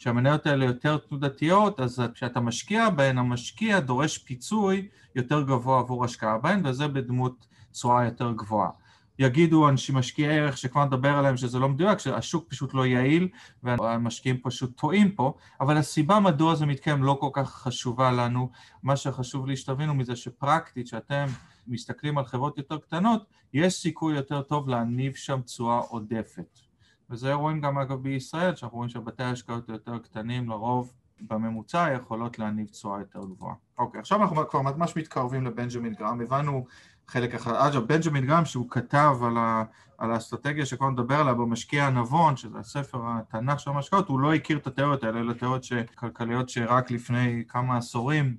שהמניות 0.00 0.46
האלה 0.46 0.64
יותר 0.64 0.96
תנודתיות, 0.96 1.80
אז 1.80 2.02
כשאתה 2.14 2.40
משקיע 2.40 2.90
בהן, 2.90 3.18
המשקיע 3.18 3.80
דורש 3.80 4.18
פיצוי 4.18 4.88
יותר 5.14 5.42
גבוה 5.42 5.78
עבור 5.78 6.04
השקעה 6.04 6.38
בהן, 6.38 6.66
וזה 6.66 6.88
בדמות 6.88 7.46
תשואה 7.72 8.04
יותר 8.04 8.32
גבוהה. 8.32 8.70
יגידו 9.18 9.68
אנשים 9.68 9.96
משקיעי 9.96 10.38
ערך 10.38 10.58
שכבר 10.58 10.84
נדבר 10.84 11.08
עליהם 11.08 11.36
שזה 11.36 11.58
לא 11.58 11.68
מדויק, 11.68 11.98
שהשוק 11.98 12.48
פשוט 12.48 12.74
לא 12.74 12.86
יעיל 12.86 13.28
והמשקיעים 13.62 14.38
פשוט 14.42 14.80
טועים 14.80 15.12
פה, 15.12 15.34
אבל 15.60 15.76
הסיבה 15.76 16.20
מדוע 16.20 16.54
זה 16.54 16.66
מתקיים 16.66 17.04
לא 17.04 17.16
כל 17.20 17.30
כך 17.32 17.50
חשובה 17.54 18.10
לנו. 18.10 18.50
מה 18.82 18.96
שחשוב 18.96 19.46
לי 19.46 19.56
שתבינו 19.56 19.94
מזה 19.94 20.16
שפרקטית, 20.16 20.86
שאתם 20.86 21.26
מסתכלים 21.66 22.18
על 22.18 22.24
חברות 22.24 22.58
יותר 22.58 22.78
קטנות, 22.78 23.24
יש 23.54 23.74
סיכוי 23.74 24.16
יותר 24.16 24.42
טוב 24.42 24.68
להניב 24.68 25.14
שם 25.14 25.40
תשואה 25.40 25.78
עודפת. 25.78 26.69
וזה 27.10 27.34
רואים 27.34 27.60
גם 27.60 27.78
אגב 27.78 28.02
בישראל, 28.02 28.54
שאנחנו 28.54 28.76
רואים 28.76 28.90
שבתי 28.90 29.22
ההשקעות 29.22 29.68
היותר 29.68 29.98
קטנים 29.98 30.48
לרוב 30.48 30.92
בממוצע 31.20 31.88
יכולות 31.96 32.38
להניב 32.38 32.68
תשואה 32.68 32.98
יותר 32.98 33.20
גבוהה. 33.24 33.54
אוקיי, 33.78 34.00
עכשיו 34.00 34.22
אנחנו 34.22 34.48
כבר 34.48 34.62
ממש 34.62 34.96
מתקרבים 34.96 35.46
לבנג'מין 35.46 35.94
גרם, 35.94 36.20
הבנו 36.20 36.64
חלק 37.06 37.34
אחד, 37.34 37.52
אגב 37.54 37.86
בנג'מין 37.86 38.26
גרם 38.26 38.44
שהוא 38.44 38.70
כתב 38.70 39.16
על, 39.22 39.36
ה, 39.38 39.64
על 39.98 40.12
האסטרטגיה 40.12 40.66
שכבר 40.66 40.90
נדבר 40.90 41.14
עליה 41.14 41.34
במשקיע 41.34 41.84
הנבון, 41.84 42.36
שזה 42.36 42.58
הספר 42.58 43.02
התנ"ך 43.04 43.60
של 43.60 43.70
המשקעות, 43.70 44.08
הוא 44.08 44.20
לא 44.20 44.34
הכיר 44.34 44.58
את 44.58 44.66
התיאוריות 44.66 45.04
האלה, 45.04 45.20
אלה 45.20 45.34
תיאוריות 45.34 45.64
כלכליות 45.94 46.48
שרק 46.48 46.90
לפני 46.90 47.44
כמה 47.48 47.76
עשורים 47.76 48.36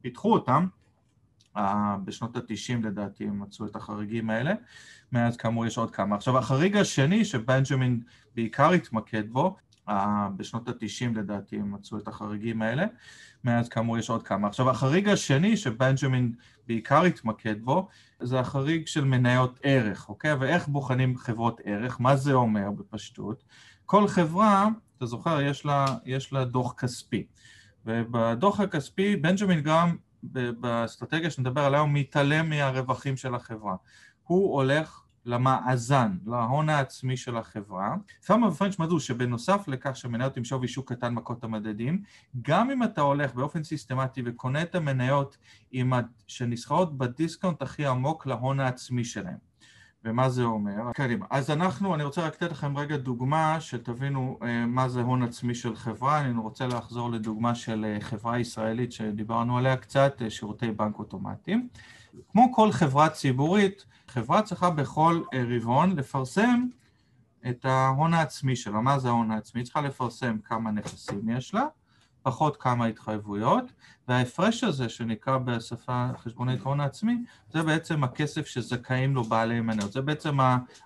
פיתחו 0.00 0.32
אותן, 0.32 0.66
בשנות 2.04 2.36
התשעים 2.36 2.84
לדעתי 2.84 3.24
הם 3.24 3.42
מצאו 3.42 3.66
את 3.66 3.76
החריגים 3.76 4.30
האלה, 4.30 4.54
מאז 5.12 5.36
כאמור 5.36 5.66
יש 5.66 5.78
עוד 5.78 5.90
כמה. 5.90 6.16
עכשיו 6.16 6.38
החריג 6.38 6.76
השני 6.76 7.24
שבנג'מין 7.24 8.00
בעיקר 8.34 8.70
התמקד 8.70 9.32
בו, 9.32 9.56
בשנות 10.36 10.68
התשעים 10.68 11.16
לדעתי 11.16 11.56
הם 11.56 11.74
מצאו 11.74 11.98
את 11.98 12.08
החריגים 12.08 12.62
האלה, 12.62 12.86
מאז 13.44 13.68
כאמור 13.68 13.98
יש 13.98 14.10
עוד 14.10 14.22
כמה. 14.22 14.48
עכשיו 14.48 14.70
החריג 14.70 15.08
השני 15.08 15.56
שבנג'מין 15.56 16.32
בעיקר 16.66 17.02
התמקד 17.02 17.64
בו, 17.64 17.88
זה 18.20 18.40
החריג 18.40 18.86
של 18.86 19.04
מניות 19.04 19.58
ערך, 19.62 20.08
אוקיי? 20.08 20.34
ואיך 20.34 20.68
בוחנים 20.68 21.16
חברות 21.16 21.60
ערך, 21.64 22.00
מה 22.00 22.16
זה 22.16 22.32
אומר 22.32 22.70
בפשטות? 22.70 23.44
כל 23.86 24.08
חברה, 24.08 24.68
אתה 24.96 25.06
זוכר, 25.06 25.40
יש 25.40 25.66
לה, 25.66 25.86
יש 26.04 26.32
לה 26.32 26.44
דוח 26.44 26.72
כספי, 26.72 27.26
ובדוח 27.86 28.60
הכספי 28.60 29.16
בנג'מין 29.16 29.60
גראהם 29.60 29.96
באסטרטגיה 30.22 31.30
שנדבר 31.30 31.60
עליה 31.60 31.80
הוא 31.80 31.88
מתעלם 31.92 32.50
מהרווחים 32.50 33.16
של 33.16 33.34
החברה. 33.34 33.76
הוא 34.24 34.54
הולך 34.54 35.02
למאזן, 35.24 36.16
להון 36.26 36.68
העצמי 36.68 37.16
של 37.16 37.36
החברה. 37.36 37.94
פאמה 38.26 38.48
ופרנץ' 38.48 38.78
מצאו 38.78 39.00
שבנוסף 39.00 39.64
לכך 39.68 39.96
שמניות 39.96 40.36
עם 40.36 40.44
שווי 40.44 40.68
שוק 40.68 40.92
קטן 40.92 41.14
מכות 41.14 41.44
המדדים, 41.44 42.02
גם 42.42 42.70
אם 42.70 42.82
אתה 42.82 43.00
הולך 43.00 43.34
באופן 43.34 43.62
סיסטמטי 43.62 44.22
וקונה 44.24 44.62
את 44.62 44.74
המניות 44.74 45.36
שנסחרות 46.26 46.98
בדיסקאונט 46.98 47.62
הכי 47.62 47.86
עמוק 47.86 48.26
להון 48.26 48.60
העצמי 48.60 49.04
שלהם. 49.04 49.47
ומה 50.04 50.30
זה 50.30 50.42
אומר? 50.42 50.92
קדימה. 50.94 51.26
אז 51.30 51.50
אנחנו, 51.50 51.94
אני 51.94 52.04
רוצה 52.04 52.26
רק 52.26 52.34
לתת 52.34 52.52
לכם 52.52 52.76
רגע 52.76 52.96
דוגמה 52.96 53.60
שתבינו 53.60 54.38
אה, 54.42 54.66
מה 54.66 54.88
זה 54.88 55.00
הון 55.00 55.22
עצמי 55.22 55.54
של 55.54 55.76
חברה. 55.76 56.20
אני 56.20 56.38
רוצה 56.38 56.66
לחזור 56.66 57.10
לדוגמה 57.10 57.54
של 57.54 57.84
אה, 57.84 58.00
חברה 58.00 58.38
ישראלית 58.38 58.92
שדיברנו 58.92 59.58
עליה 59.58 59.76
קצת, 59.76 60.22
אה, 60.22 60.30
שירותי 60.30 60.70
בנק 60.70 60.98
אוטומטיים. 60.98 61.68
כמו 62.32 62.52
כל 62.54 62.72
חברה 62.72 63.08
ציבורית, 63.08 63.84
חברה 64.08 64.42
צריכה 64.42 64.70
בכל 64.70 65.22
רבעון 65.34 65.96
לפרסם 65.96 66.66
את 67.48 67.64
ההון 67.64 68.14
העצמי 68.14 68.56
שלה. 68.56 68.80
מה 68.80 68.98
זה 68.98 69.08
ההון 69.08 69.30
העצמי? 69.30 69.62
צריכה 69.62 69.80
לפרסם 69.80 70.38
כמה 70.44 70.70
נכסים 70.70 71.28
יש 71.28 71.54
לה, 71.54 71.66
פחות 72.22 72.56
כמה 72.56 72.86
התחייבויות, 72.86 73.64
וההפרש 74.08 74.64
הזה 74.64 74.88
שנקרא 74.88 75.38
בשפה 75.38 76.08
חשבונית 76.16 76.60
הון 76.60 76.80
העצמי, 76.80 77.16
זה 77.52 77.62
בעצם 77.62 78.04
הכסף 78.04 78.46
שזכאים 78.46 79.14
לו 79.14 79.24
בעלי 79.24 79.60
מניות, 79.60 79.92
זה 79.92 80.00
בעצם 80.00 80.38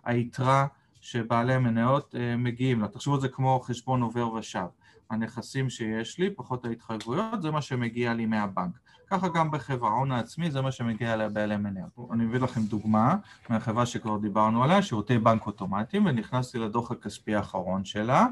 היתרה 0.04 0.66
שבעלי 1.00 1.58
מניות 1.58 2.14
אה, 2.18 2.36
מגיעים 2.36 2.80
לה. 2.80 2.88
תחשבו 2.88 3.14
על 3.14 3.20
זה 3.20 3.28
כמו 3.28 3.60
חשבון 3.64 4.02
עובר 4.02 4.32
ושב. 4.32 4.66
הנכסים 5.10 5.70
שיש 5.70 6.18
לי, 6.18 6.30
פחות 6.30 6.64
ההתחייבויות, 6.64 7.42
זה 7.42 7.50
מה 7.50 7.62
שמגיע 7.62 8.14
לי 8.14 8.26
מהבנק. 8.26 8.78
ככה 9.10 9.28
גם 9.28 9.50
בחברה, 9.50 9.90
ההון 9.90 10.12
העצמי 10.12 10.50
זה 10.50 10.60
מה 10.60 10.72
שמגיע 10.72 11.16
לבעלי 11.16 11.56
מניות. 11.56 11.98
אני 12.12 12.24
מביא 12.24 12.40
לכם 12.40 12.60
דוגמה 12.60 13.16
מהחברה 13.48 13.86
שכבר 13.86 14.18
דיברנו 14.18 14.64
עליה, 14.64 14.82
שירותי 14.82 15.18
בנק 15.18 15.46
אוטומטיים, 15.46 16.06
ונכנסתי 16.06 16.58
לדוח 16.58 16.90
הכספי 16.90 17.34
האחרון 17.34 17.84
שלה, 17.84 18.26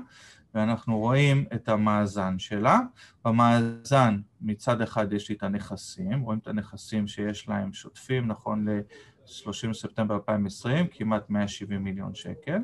ואנחנו 0.55 0.99
רואים 0.99 1.45
את 1.55 1.69
המאזן 1.69 2.39
שלה. 2.39 2.79
במאזן 3.25 4.21
מצד 4.41 4.81
אחד 4.81 5.13
יש 5.13 5.29
לי 5.29 5.35
את 5.35 5.43
הנכסים, 5.43 6.21
רואים 6.21 6.39
את 6.39 6.47
הנכסים 6.47 7.07
שיש 7.07 7.49
להם 7.49 7.73
שוטפים 7.73 8.27
נכון 8.27 8.69
ל-30 8.69 9.73
ספטמבר 9.73 10.15
2020, 10.15 10.87
כמעט 10.93 11.31
170 11.31 11.85
מיליון 11.85 12.15
שקל, 12.15 12.59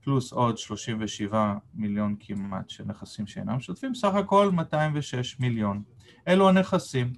פלוס 0.00 0.32
עוד 0.32 0.58
37 0.58 1.54
מיליון 1.74 2.16
כמעט 2.20 2.70
של 2.70 2.84
נכסים 2.86 3.26
שאינם 3.26 3.60
שוטפים, 3.60 3.94
סך 3.94 4.14
הכל 4.14 4.50
206 4.52 5.40
מיליון. 5.40 5.82
אלו 6.28 6.48
הנכסים. 6.48 7.12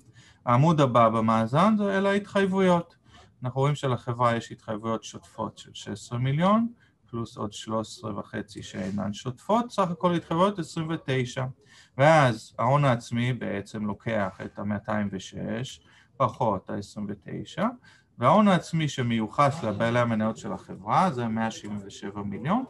העמוד 0.47 0.81
הבא 0.81 1.09
במאזן 1.09 1.75
זה 1.77 1.99
אלה 1.99 2.11
ההתחייבויות. 2.11 2.97
אנחנו 3.43 3.61
רואים 3.61 3.75
שלחברה 3.75 4.37
יש 4.37 4.53
התחייבויות 4.53 5.05
שוטפות 5.05 5.59
של 5.59 5.75
16 5.75 6.19
מיליון, 6.19 6.69
פלוס 7.13 7.37
עוד 7.37 7.53
13 7.53 8.19
וחצי 8.19 8.63
שאינן 8.63 9.13
שוטפות, 9.13 9.71
סך 9.71 9.91
הכל 9.91 10.15
התחייבויות 10.15 10.59
29. 10.59 11.45
ואז 11.99 12.55
ההון 12.59 12.85
העצמי 12.85 13.33
בעצם 13.33 13.87
לוקח 13.87 14.41
את 14.45 14.59
ה-206 14.59 15.81
פחות 16.17 16.71
ה-29, 16.71 17.63
וההון 18.19 18.49
העצמי 18.49 18.89
שמיוחס 18.89 19.65
לבעלי 19.65 19.99
המניות 19.99 20.37
של 20.37 20.53
החברה 20.53 21.11
זה 21.13 21.29
177 21.29 22.23
מיליון. 22.23 22.65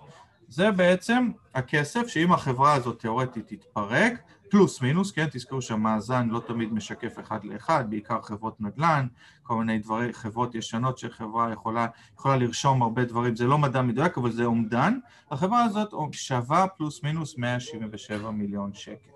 זה 0.49 0.71
בעצם 0.71 1.31
הכסף 1.55 2.07
שאם 2.07 2.33
החברה 2.33 2.75
הזאת 2.75 3.01
תאורטית 3.01 3.47
תתפרק, 3.47 4.23
פלוס 4.53 4.83
מינוס, 4.83 5.13
כן, 5.13 5.27
תזכרו 5.33 5.63
שהמאזן 5.63 6.29
לא 6.29 6.41
תמיד 6.47 6.73
משקף 6.73 7.19
אחד 7.21 7.45
לאחד, 7.45 7.85
בעיקר 7.91 8.23
חברות 8.23 8.61
נדל"ן, 8.61 9.07
כל 9.43 9.57
מיני 9.57 9.79
דברים, 9.79 10.13
חברות 10.13 10.55
ישנות 10.55 10.99
שחברה 10.99 11.53
יכולה, 11.53 11.87
יכולה 12.15 12.37
לרשום 12.37 12.83
הרבה 12.83 13.05
דברים, 13.05 13.37
זה 13.37 13.47
לא 13.47 13.59
מדע 13.59 13.83
מדויק, 13.83 14.19
אבל 14.19 14.33
זה 14.33 14.45
אומדן, 14.45 14.99
החברה 15.31 15.65
הזאת 15.65 15.95
שווה 16.13 16.67
פלוס 16.67 17.03
מינוס 17.03 17.39
177 17.39 18.31
מיליון 18.31 18.75
שקל. 18.75 19.11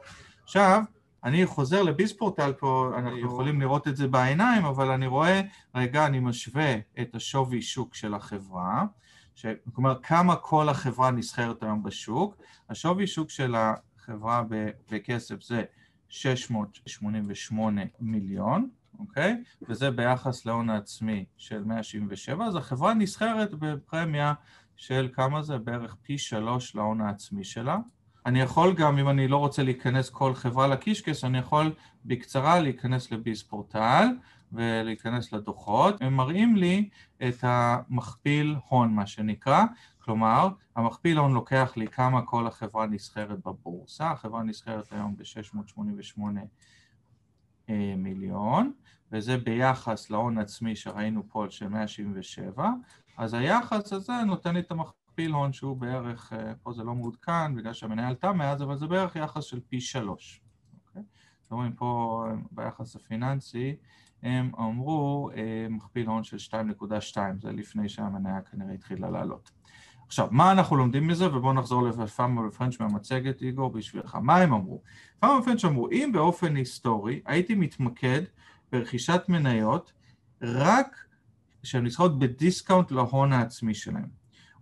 עכשיו, 0.44 0.82
אני 1.24 1.46
חוזר 1.46 1.82
לביספורטל 1.82 2.52
פה, 2.52 2.92
אנחנו 2.98 3.18
יכולים 3.18 3.60
לראות 3.60 3.88
את 3.88 3.96
זה 3.96 4.08
בעיניים, 4.08 4.64
אבל 4.64 4.90
אני 4.90 5.06
רואה, 5.06 5.40
רגע, 5.74 6.06
אני 6.06 6.20
משווה 6.20 6.74
את 7.00 7.14
השווי 7.14 7.62
שוק 7.62 7.94
של 7.94 8.14
החברה, 8.14 8.84
כלומר, 9.72 9.94
כמה 10.02 10.36
כל 10.36 10.68
החברה 10.68 11.10
נסחרת 11.10 11.62
היום 11.62 11.82
בשוק, 11.82 12.36
השווי 12.70 13.06
שוק 13.06 13.30
של 13.30 13.54
החברה 14.08 14.42
בכסף 14.90 15.42
זה 15.42 15.62
688 16.08 17.82
מיליון, 18.00 18.68
אוקיי? 18.98 19.42
וזה 19.68 19.90
ביחס 19.90 20.46
להון 20.46 20.70
העצמי 20.70 21.24
של 21.36 21.64
177, 21.64 22.46
אז 22.46 22.56
החברה 22.56 22.94
נסחרת 22.94 23.54
בפרמיה 23.54 24.34
של 24.76 25.08
כמה 25.12 25.42
זה? 25.42 25.58
בערך 25.58 25.96
פי 26.02 26.18
שלוש 26.18 26.74
להון 26.74 27.00
העצמי 27.00 27.44
שלה. 27.44 27.78
אני 28.26 28.40
יכול 28.40 28.74
גם, 28.74 28.98
אם 28.98 29.08
אני 29.08 29.28
לא 29.28 29.36
רוצה 29.36 29.62
להיכנס 29.62 30.10
כל 30.10 30.34
חברה 30.34 30.66
לקישקס, 30.66 31.24
אני 31.24 31.38
יכול 31.38 31.74
בקצרה 32.04 32.60
להיכנס 32.60 33.12
לביס 33.12 33.42
פורטל 33.42 34.06
ולהיכנס 34.52 35.32
לדוחות, 35.32 36.02
הם 36.02 36.14
מראים 36.14 36.56
לי 36.56 36.88
את 37.28 37.36
המכפיל 37.42 38.56
הון, 38.68 38.94
מה 38.94 39.06
שנקרא, 39.06 39.64
כלומר, 40.06 40.48
המכפיל 40.76 41.18
הון 41.18 41.32
לוקח 41.34 41.72
לי 41.76 41.88
כמה 41.88 42.22
כל 42.22 42.46
החברה 42.46 42.86
נסחרת 42.86 43.38
בבורסה, 43.44 44.10
החברה 44.10 44.42
נסחרת 44.42 44.92
היום 44.92 45.16
ב-688 45.16 46.20
אה, 47.70 47.94
מיליון, 47.96 48.72
וזה 49.12 49.36
ביחס 49.36 50.10
להון 50.10 50.38
עצמי 50.38 50.76
שראינו 50.76 51.22
פה 51.28 51.46
של 51.50 51.68
177, 51.68 52.68
אז 53.16 53.34
היחס 53.34 53.92
הזה 53.92 54.12
נותן 54.26 54.54
לי 54.54 54.60
את 54.60 54.70
המכפיל 54.70 55.32
הון 55.32 55.52
שהוא 55.52 55.76
בערך, 55.76 56.32
אה, 56.32 56.52
פה 56.62 56.72
זה 56.72 56.84
לא 56.84 56.94
מעודכן 56.94 57.54
בגלל 57.54 57.72
שהמניה 57.72 58.08
עלתה 58.08 58.32
מאז, 58.32 58.62
אבל 58.62 58.76
זה 58.76 58.86
בערך 58.86 59.16
יחס 59.16 59.44
של 59.44 59.60
פי 59.68 59.80
שלוש. 59.80 60.40
אוקיי? 60.86 61.02
אתם 61.46 61.54
רואים 61.54 61.72
פה 61.72 62.24
אה, 62.28 62.34
ביחס 62.50 62.96
הפיננסי, 62.96 63.76
הם 64.22 64.50
אמרו 64.58 65.30
מכפיל 65.70 66.06
הון 66.06 66.24
של 66.24 66.36
2.2, 66.36 67.18
זה 67.38 67.52
לפני 67.52 67.88
שהמניה 67.88 68.40
כנראה 68.42 68.72
התחילה 68.72 69.10
לעלות. 69.10 69.55
עכשיו, 70.06 70.28
מה 70.30 70.52
אנחנו 70.52 70.76
לומדים 70.76 71.06
מזה? 71.06 71.36
ובואו 71.36 71.52
נחזור 71.52 71.82
לפאמה 71.82 72.46
ופרנץ' 72.46 72.80
מהמצגת, 72.80 73.42
איגור, 73.42 73.70
בשבילך. 73.70 74.18
מה 74.22 74.36
הם 74.36 74.52
אמרו? 74.52 74.82
פאמה 75.20 75.32
ופרנץ' 75.32 75.64
אמרו, 75.64 75.90
אם 75.90 76.10
באופן 76.12 76.56
היסטורי 76.56 77.20
הייתי 77.26 77.54
מתמקד 77.54 78.22
ברכישת 78.72 79.22
מניות 79.28 79.92
רק 80.42 80.96
שהן 81.62 81.86
נסחרות 81.86 82.18
בדיסקאונט 82.18 82.90
להון 82.90 83.32
העצמי 83.32 83.74
שלהן. 83.74 84.08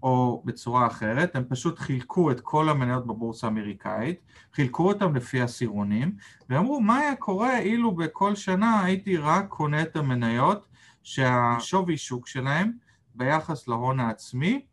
או 0.03 0.43
בצורה 0.45 0.87
אחרת, 0.87 1.37
הם 1.37 1.45
פשוט 1.49 1.79
חילקו 1.79 2.31
את 2.31 2.41
כל 2.41 2.69
המניות 2.69 3.07
בבורסה 3.07 3.47
האמריקאית, 3.47 4.21
חילקו 4.55 4.89
אותם 4.89 5.15
לפי 5.15 5.41
עשירונים, 5.41 6.13
ואמרו 6.49 6.81
מה 6.81 6.99
היה 6.99 7.17
קורה 7.17 7.59
אילו 7.59 7.93
בכל 7.93 8.35
שנה 8.35 8.85
הייתי 8.85 9.17
רק 9.17 9.49
קונה 9.49 9.83
את 9.83 9.97
המניות 9.97 10.67
שהשווי 11.03 11.97
שוק 11.97 12.27
שלהם 12.27 12.73
ביחס 13.15 13.69
להון 13.69 14.01
העצמי 14.01 14.65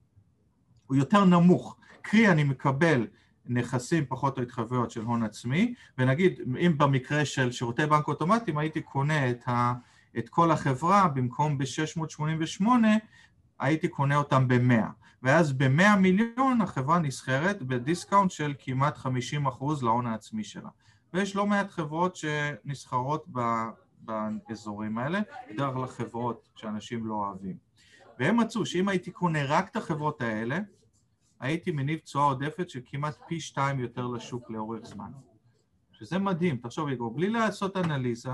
הוא 0.92 0.98
יותר 0.98 1.26
נמוך. 1.26 1.78
קרי, 2.02 2.28
אני 2.32 2.44
מקבל 2.44 3.08
נכסים 3.46 4.06
פחות 4.06 4.38
או 4.38 4.44
התחייבויות 4.44 4.92
של 4.92 5.02
הון 5.02 5.24
עצמי, 5.24 5.74
ונגיד, 5.98 6.42
אם 6.60 6.78
במקרה 6.78 7.26
של 7.26 7.52
שירותי 7.52 7.86
בנק 7.86 8.08
אוטומטיים 8.08 8.58
הייתי 8.58 8.82
קונה 8.82 9.30
את, 9.30 9.48
ה, 9.48 9.74
את 10.18 10.30
כל 10.30 10.52
החברה 10.52 11.08
במקום 11.08 11.58
ב-688, 11.58 12.66
הייתי 13.60 13.88
קונה 13.88 14.16
אותם 14.16 14.48
ב-100. 14.48 14.86
ואז 15.24 15.54
ב-100 15.54 15.96
מיליון 15.98 16.62
החברה 16.62 17.00
נסחרת 17.00 17.64
בדיסקאונט 17.64 18.32
של 18.32 18.54
כמעט 18.60 18.98
50% 18.98 19.08
להון 19.82 20.08
העצמי 20.08 20.44
שלה. 20.44 20.70
ויש 21.14 21.36
לא 21.36 21.48
מעט 21.48 21.72
חברות 21.72 22.16
שנסחרות 22.16 23.26
באזורים 24.02 24.98
האלה, 24.98 25.22
בדרך 25.54 25.74
כלל 25.74 25.88
חברות 25.88 26.50
שאנשים 26.56 27.06
לא 27.06 27.14
אוהבים. 27.14 27.56
והם 28.20 28.38
מצאו 28.38 28.66
שאם 28.66 28.90
הייתי 28.90 29.12
קונה 29.12 29.46
רק 29.46 29.70
את 29.70 29.76
החברות 29.76 30.22
האלה, 30.22 30.60
הייתי 31.42 31.72
מניב 31.72 32.00
תשואה 32.00 32.26
עודפת 32.26 32.70
של 32.70 32.80
כמעט 32.86 33.16
פי 33.28 33.40
שתיים 33.40 33.80
יותר 33.80 34.08
לשוק 34.08 34.52
לאורך 34.52 34.86
זמן. 34.86 35.12
שזה 35.92 36.20
מדהים, 36.20 36.58
תחשוב 36.58 36.90
בלי 37.16 37.30
לעשות 37.30 37.78
אנליזה, 37.78 38.30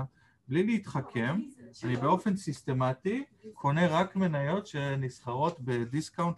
בלי 0.48 0.66
להתחכם, 0.66 1.40
אני 1.84 1.96
באופן 1.96 2.36
סיסטמטי 2.36 3.24
קונה 3.54 3.86
רק 3.86 4.16
מניות 4.16 4.66
שנסחרות 4.66 5.60
בדיסקאונט 5.60 6.36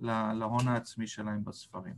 להון 0.00 0.68
העצמי 0.68 1.06
שלהם 1.06 1.44
בספרים. 1.44 1.94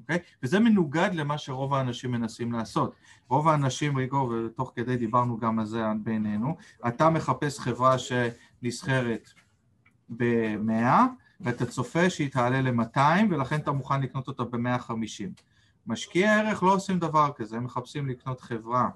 אוקיי? 0.00 0.18
וזה 0.42 0.58
מנוגד 0.58 1.10
למה 1.12 1.38
שרוב 1.38 1.74
האנשים 1.74 2.10
מנסים 2.10 2.52
לעשות. 2.52 2.94
רוב 3.28 3.48
האנשים, 3.48 3.96
ריגו, 3.96 4.32
ותוך 4.46 4.72
כדי 4.76 4.96
דיברנו 4.96 5.38
גם 5.38 5.58
על 5.58 5.66
זה 5.66 5.82
בינינו, 6.02 6.56
אתה 6.88 7.10
מחפש 7.10 7.58
חברה 7.58 7.96
שנסחרת 7.98 9.30
ב-100, 10.16 10.70
ואתה 11.40 11.66
צופה 11.66 12.10
שהיא 12.10 12.30
תעלה 12.30 12.60
ל-200 12.60 13.00
ולכן 13.30 13.60
אתה 13.60 13.72
מוכן 13.72 14.00
לקנות 14.00 14.28
אותה 14.28 14.44
ב-150. 14.44 15.42
משקיעי 15.86 16.28
ערך 16.28 16.62
לא 16.62 16.74
עושים 16.74 16.98
דבר 16.98 17.30
כזה, 17.36 17.56
הם 17.56 17.64
מחפשים 17.64 18.08
לקנות 18.08 18.40
חברה 18.40 18.88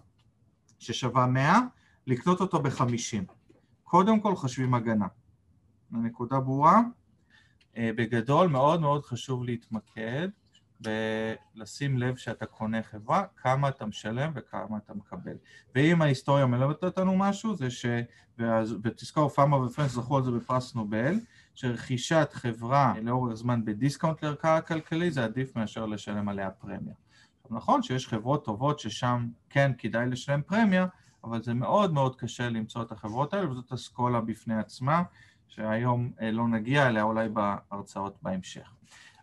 ששווה 0.78 1.26
100, 1.26 1.58
לקנות 2.06 2.40
אותו 2.40 2.62
ב-50. 2.62 3.32
קודם 3.84 4.20
כל 4.20 4.36
חושבים 4.36 4.74
הגנה. 4.74 5.06
הנקודה 5.92 6.40
ברורה? 6.40 6.80
אה, 7.76 7.90
בגדול 7.96 8.48
מאוד 8.48 8.80
מאוד 8.80 9.04
חשוב 9.04 9.44
להתמקד 9.44 10.28
ולשים 10.80 11.98
לב 11.98 12.16
שאתה 12.16 12.46
קונה 12.46 12.82
חברה, 12.82 13.24
כמה 13.36 13.68
אתה 13.68 13.86
משלם 13.86 14.32
וכמה 14.34 14.76
אתה 14.76 14.94
מקבל. 14.94 15.36
ואם 15.74 16.02
ההיסטוריה 16.02 16.46
מלמדת 16.46 16.84
אותנו 16.84 17.16
משהו, 17.16 17.56
זה 17.56 17.70
ש... 17.70 17.86
ותזכור, 18.82 19.28
פאמה 19.28 19.56
ופרנץ' 19.56 19.92
זכו 19.92 20.16
על 20.16 20.22
זה 20.22 20.30
בפרס 20.30 20.74
נובל, 20.74 21.14
שרכישת 21.54 22.28
חברה 22.32 22.94
לאורך 23.02 23.34
זמן 23.34 23.64
בדיסקאונט 23.64 24.24
לערכה 24.24 24.56
הכלכלי 24.56 25.10
זה 25.10 25.24
עדיף 25.24 25.56
מאשר 25.56 25.86
לשלם 25.86 26.28
עליה 26.28 26.50
פרמיה. 26.50 26.94
נכון 27.50 27.82
שיש 27.82 28.08
חברות 28.08 28.44
טובות 28.44 28.78
ששם 28.78 29.28
כן 29.50 29.72
כדאי 29.78 30.06
לשלם 30.06 30.42
פרמיה, 30.42 30.86
אבל 31.24 31.42
זה 31.42 31.54
מאוד 31.54 31.92
מאוד 31.92 32.16
קשה 32.16 32.48
למצוא 32.48 32.82
את 32.82 32.92
החברות 32.92 33.34
האלה 33.34 33.50
וזאת 33.50 33.72
אסכולה 33.72 34.20
בפני 34.20 34.58
עצמה 34.58 35.02
שהיום 35.48 36.12
אה, 36.20 36.30
לא 36.30 36.48
נגיע 36.48 36.86
אליה 36.88 37.02
אולי 37.02 37.28
בהרצאות 37.28 38.18
בהמשך. 38.22 38.73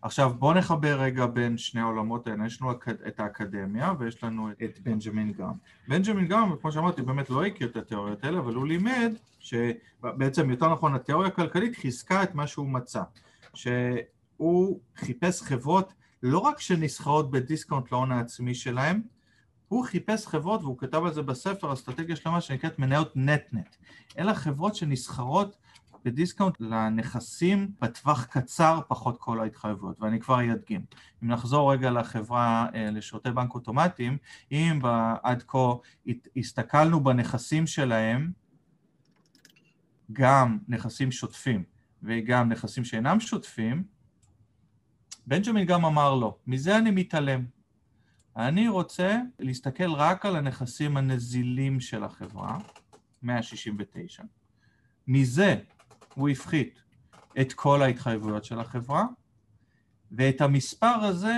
עכשיו 0.01 0.33
בואו 0.39 0.53
נחבר 0.53 1.01
רגע 1.01 1.25
בין 1.25 1.57
שני 1.57 1.81
העולמות 1.81 2.27
האלה, 2.27 2.45
יש 2.45 2.61
לנו 2.61 2.71
את 3.07 3.19
האקדמיה 3.19 3.93
ויש 3.99 4.23
לנו 4.23 4.49
את 4.51 4.79
בנג'מין 4.79 5.31
גאם. 5.31 5.53
בנג'מין 5.87 6.27
גאם, 6.27 6.55
כמו 6.61 6.71
שאמרתי, 6.71 7.01
באמת 7.01 7.29
לא 7.29 7.45
הכיר 7.45 7.67
את 7.67 7.75
התיאוריות 7.75 8.23
האלה, 8.23 8.39
אבל 8.39 8.53
הוא 8.53 8.67
לימד 8.67 9.11
שבעצם 9.39 10.49
יותר 10.49 10.73
נכון 10.73 10.95
התיאוריה 10.95 11.27
הכלכלית 11.27 11.75
חיזקה 11.75 12.23
את 12.23 12.35
מה 12.35 12.47
שהוא 12.47 12.67
מצא, 12.67 13.01
שהוא 13.53 14.79
חיפש 14.95 15.41
חברות 15.41 15.93
לא 16.23 16.39
רק 16.39 16.59
שנסחרות 16.59 17.31
בדיסקאונט 17.31 17.91
להון 17.91 18.11
העצמי 18.11 18.55
שלהם, 18.55 19.01
הוא 19.67 19.85
חיפש 19.85 20.27
חברות, 20.27 20.61
והוא 20.61 20.77
כתב 20.77 21.03
על 21.05 21.13
זה 21.13 21.21
בספר, 21.21 21.73
אסטרטגיה 21.73 22.15
שלמה 22.15 22.41
שנקראת 22.41 22.79
מניות 22.79 23.11
net-net. 23.15 23.75
אלה 24.17 24.35
חברות 24.35 24.75
שנסחרות 24.75 25.57
בדיסקאונט 26.05 26.55
לנכסים 26.59 27.71
בטווח 27.81 28.25
קצר 28.25 28.79
פחות 28.87 29.17
כל 29.19 29.39
ההתחייבויות, 29.39 30.01
ואני 30.01 30.19
כבר 30.19 30.51
אדגים. 30.51 30.85
אם 31.23 31.27
נחזור 31.27 31.73
רגע 31.73 31.91
לחברה, 31.91 32.67
אה, 32.75 32.91
לשירותי 32.91 33.31
בנק 33.31 33.53
אוטומטיים, 33.53 34.17
אם 34.51 34.79
עד 35.23 35.43
כה 35.47 35.73
הסתכלנו 36.37 37.03
בנכסים 37.03 37.67
שלהם, 37.67 38.31
גם 40.11 40.57
נכסים 40.67 41.11
שוטפים 41.11 41.63
וגם 42.03 42.49
נכסים 42.49 42.83
שאינם 42.83 43.19
שוטפים, 43.19 43.83
בנג'מין 45.27 45.65
גם 45.65 45.85
אמר 45.85 46.15
לא, 46.15 46.37
מזה 46.47 46.77
אני 46.77 46.91
מתעלם. 46.91 47.45
אני 48.37 48.67
רוצה 48.67 49.17
להסתכל 49.39 49.93
רק 49.93 50.25
על 50.25 50.35
הנכסים 50.35 50.97
הנזילים 50.97 51.79
של 51.79 52.03
החברה, 52.03 52.57
169. 53.23 54.23
מזה 55.07 55.55
הוא 56.13 56.29
הפחית 56.29 56.81
את 57.41 57.53
כל 57.53 57.81
ההתחייבויות 57.81 58.45
של 58.45 58.59
החברה, 58.59 59.05
ואת 60.11 60.41
המספר 60.41 60.85
הזה 60.85 61.35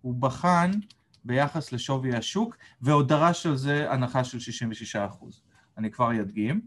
הוא 0.00 0.14
בחן 0.14 0.70
ביחס 1.24 1.72
לשווי 1.72 2.16
השוק, 2.16 2.56
ועוד 2.80 3.08
דרש 3.08 3.46
על 3.46 3.56
זה 3.56 3.92
הנחה 3.92 4.24
של 4.24 4.38
66%. 5.20 5.24
אני 5.78 5.90
כבר 5.90 6.20
אדגים, 6.20 6.60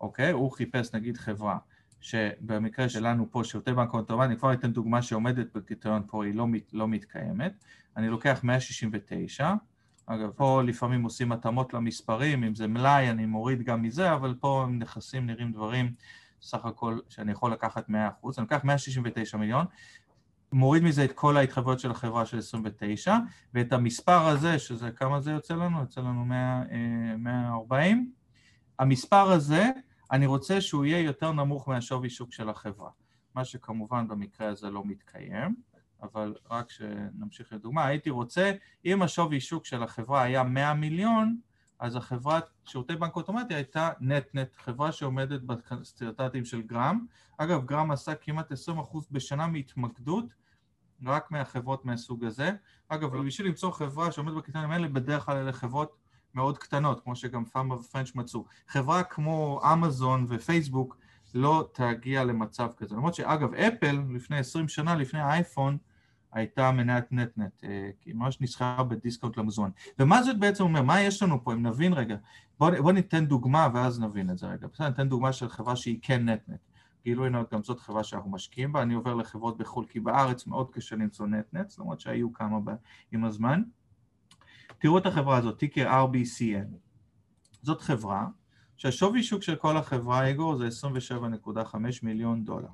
אוקיי? 0.00 0.30
הוא 0.30 0.52
חיפש 0.52 0.94
נגיד 0.94 1.16
חברה 1.16 1.58
שבמקרה 2.00 2.88
שלנו 2.88 3.30
פה 3.30 3.44
שירותי 3.44 3.72
בנק 3.72 3.94
אוטומטי, 3.94 4.26
אני 4.26 4.36
כבר 4.36 4.52
אתן 4.52 4.72
דוגמה 4.72 5.02
שעומדת 5.02 5.46
בקריטריון 5.54 6.02
פה, 6.06 6.24
היא 6.24 6.34
לא, 6.34 6.46
לא 6.72 6.88
מתקיימת. 6.88 7.52
אני 7.96 8.08
לוקח 8.08 8.40
169, 8.44 9.54
אגב, 10.06 10.30
פה 10.30 10.62
לפעמים 10.62 11.02
עושים 11.02 11.32
התאמות 11.32 11.74
למספרים, 11.74 12.44
אם 12.44 12.54
זה 12.54 12.66
מלאי 12.66 13.10
אני 13.10 13.26
מוריד 13.26 13.62
גם 13.62 13.82
מזה, 13.82 14.12
אבל 14.12 14.34
פה 14.40 14.64
עם 14.68 14.78
נכסים 14.78 15.26
נראים 15.26 15.52
דברים 15.52 15.92
סך 16.42 16.64
הכל 16.64 16.98
שאני 17.08 17.32
יכול 17.32 17.52
לקחת 17.52 17.88
100%, 17.88 17.92
אני 17.92 18.06
לוקח 18.38 18.64
169 18.64 19.36
מיליון, 19.36 19.66
מוריד 20.52 20.82
מזה 20.82 21.04
את 21.04 21.12
כל 21.12 21.36
ההתחייבויות 21.36 21.80
של 21.80 21.90
החברה 21.90 22.26
של 22.26 22.38
29, 22.38 23.16
ואת 23.54 23.72
המספר 23.72 24.26
הזה, 24.26 24.58
שזה 24.58 24.90
כמה 24.90 25.20
זה 25.20 25.30
יוצא 25.30 25.54
לנו? 25.54 25.80
יוצא 25.80 26.00
לנו 26.00 26.24
100, 26.24 26.62
140. 27.18 27.96
אה, 27.98 28.84
המספר 28.84 29.32
הזה, 29.32 29.70
אני 30.12 30.26
רוצה 30.26 30.60
שהוא 30.60 30.84
יהיה 30.84 31.00
יותר 31.00 31.32
נמוך 31.32 31.68
מהשווי 31.68 32.10
שוק 32.10 32.32
של 32.32 32.48
החברה, 32.48 32.90
מה 33.34 33.44
שכמובן 33.44 34.08
במקרה 34.08 34.48
הזה 34.48 34.70
לא 34.70 34.84
מתקיים. 34.84 35.54
אבל 36.02 36.34
רק 36.50 36.70
שנמשיך 36.70 37.52
לדוגמה, 37.52 37.86
הייתי 37.86 38.10
רוצה, 38.10 38.52
אם 38.84 39.02
השווי 39.02 39.40
שוק 39.40 39.66
של 39.66 39.82
החברה 39.82 40.22
היה 40.22 40.42
100 40.42 40.74
מיליון, 40.74 41.36
אז 41.78 41.96
החברת 41.96 42.50
שירותי 42.64 42.96
בנק 42.96 43.16
אוטומטי 43.16 43.54
הייתה 43.54 43.90
נט-נט, 44.00 44.56
חברה 44.56 44.92
שעומדת 44.92 45.40
בסטריאוטטים 45.42 46.44
של 46.44 46.62
גרם. 46.62 47.06
אגב, 47.38 47.64
גרם 47.64 47.90
עשה 47.90 48.14
כמעט 48.14 48.52
20% 48.52 48.54
בשנה 49.10 49.46
מהתמקדות, 49.46 50.24
רק 51.06 51.30
מהחברות 51.30 51.84
מהסוג 51.84 52.24
הזה. 52.24 52.50
אגב, 52.88 53.16
בשביל 53.16 53.46
למצוא 53.46 53.70
חברה 53.70 54.12
שעומדת 54.12 54.36
בקריטריונים 54.36 54.70
האלה, 54.70 54.88
בדרך 54.88 55.24
כלל 55.24 55.36
אלה 55.36 55.52
חברות 55.52 55.96
מאוד 56.34 56.58
קטנות, 56.58 57.00
כמו 57.04 57.16
שגם 57.16 57.44
פאמה 57.44 57.74
ופרנץ' 57.74 58.14
מצאו. 58.14 58.44
חברה 58.68 59.02
כמו 59.02 59.60
אמזון 59.72 60.26
ופייסבוק 60.28 60.96
לא 61.34 61.68
תגיע 61.72 62.24
למצב 62.24 62.70
כזה. 62.76 62.96
למרות 62.96 63.14
שאגב, 63.14 63.54
אפל 63.54 64.00
לפני 64.14 64.38
20 64.38 64.68
שנה, 64.68 64.94
לפני 64.94 65.20
האייפון, 65.20 65.78
הייתה 66.36 66.72
מניית 66.72 67.12
net-net, 67.12 67.64
אה, 67.64 67.90
כי 68.00 68.12
ממש 68.12 68.40
נסחרה 68.40 68.84
בדיסקאונט 68.84 69.36
למזומן. 69.36 69.70
ומה 69.98 70.22
זה 70.22 70.34
בעצם 70.34 70.64
אומר? 70.64 70.82
מה 70.82 71.00
יש 71.00 71.22
לנו 71.22 71.44
פה? 71.44 71.52
אם 71.52 71.66
נבין 71.66 71.92
רגע, 71.92 72.16
בואו 72.58 72.82
בוא 72.82 72.92
ניתן 72.92 73.26
דוגמה 73.26 73.68
ואז 73.74 74.00
נבין 74.00 74.30
את 74.30 74.38
זה 74.38 74.46
רגע. 74.46 74.66
בסדר, 74.72 74.88
ניתן 74.88 75.08
דוגמה 75.08 75.32
של 75.32 75.48
חברה 75.48 75.76
שהיא 75.76 75.98
כן 76.02 76.28
net-net. 76.28 76.60
גילוי 77.04 77.30
נאות, 77.30 77.52
גם 77.52 77.62
זאת 77.62 77.80
חברה 77.80 78.04
שאנחנו 78.04 78.30
משקיעים 78.30 78.72
בה, 78.72 78.82
אני 78.82 78.94
עובר 78.94 79.14
לחברות 79.14 79.58
בחו"ל, 79.58 79.86
כי 79.86 80.00
בארץ 80.00 80.46
מאוד 80.46 80.70
קשה 80.70 80.96
למצוא 80.96 81.26
נטנט, 81.26 81.78
למרות 81.78 82.00
שהיו 82.00 82.32
כמה 82.32 82.60
בה 82.60 82.74
עם 83.12 83.24
הזמן. 83.24 83.62
תראו 84.78 84.98
את 84.98 85.06
החברה 85.06 85.36
הזאת, 85.36 85.58
טיקר 85.58 86.04
RBCN. 86.04 86.76
זאת 87.62 87.80
חברה 87.80 88.26
שהשווי 88.76 89.22
שוק 89.22 89.42
של 89.42 89.56
כל 89.56 89.76
החברה, 89.76 90.26
איגור, 90.26 90.56
זה 90.56 90.68
27.5 90.68 91.76
מיליון 92.02 92.44
דולר. 92.44 92.68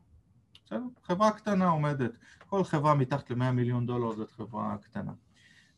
בסדר? 0.73 0.85
חברה 1.05 1.31
קטנה 1.31 1.69
עומדת, 1.69 2.11
כל 2.47 2.65
חברה 2.65 2.95
מתחת 2.95 3.31
ל-100 3.31 3.51
מיליון 3.51 3.87
דולר 3.87 4.13
זאת 4.13 4.31
חברה 4.31 4.77
קטנה. 4.83 5.13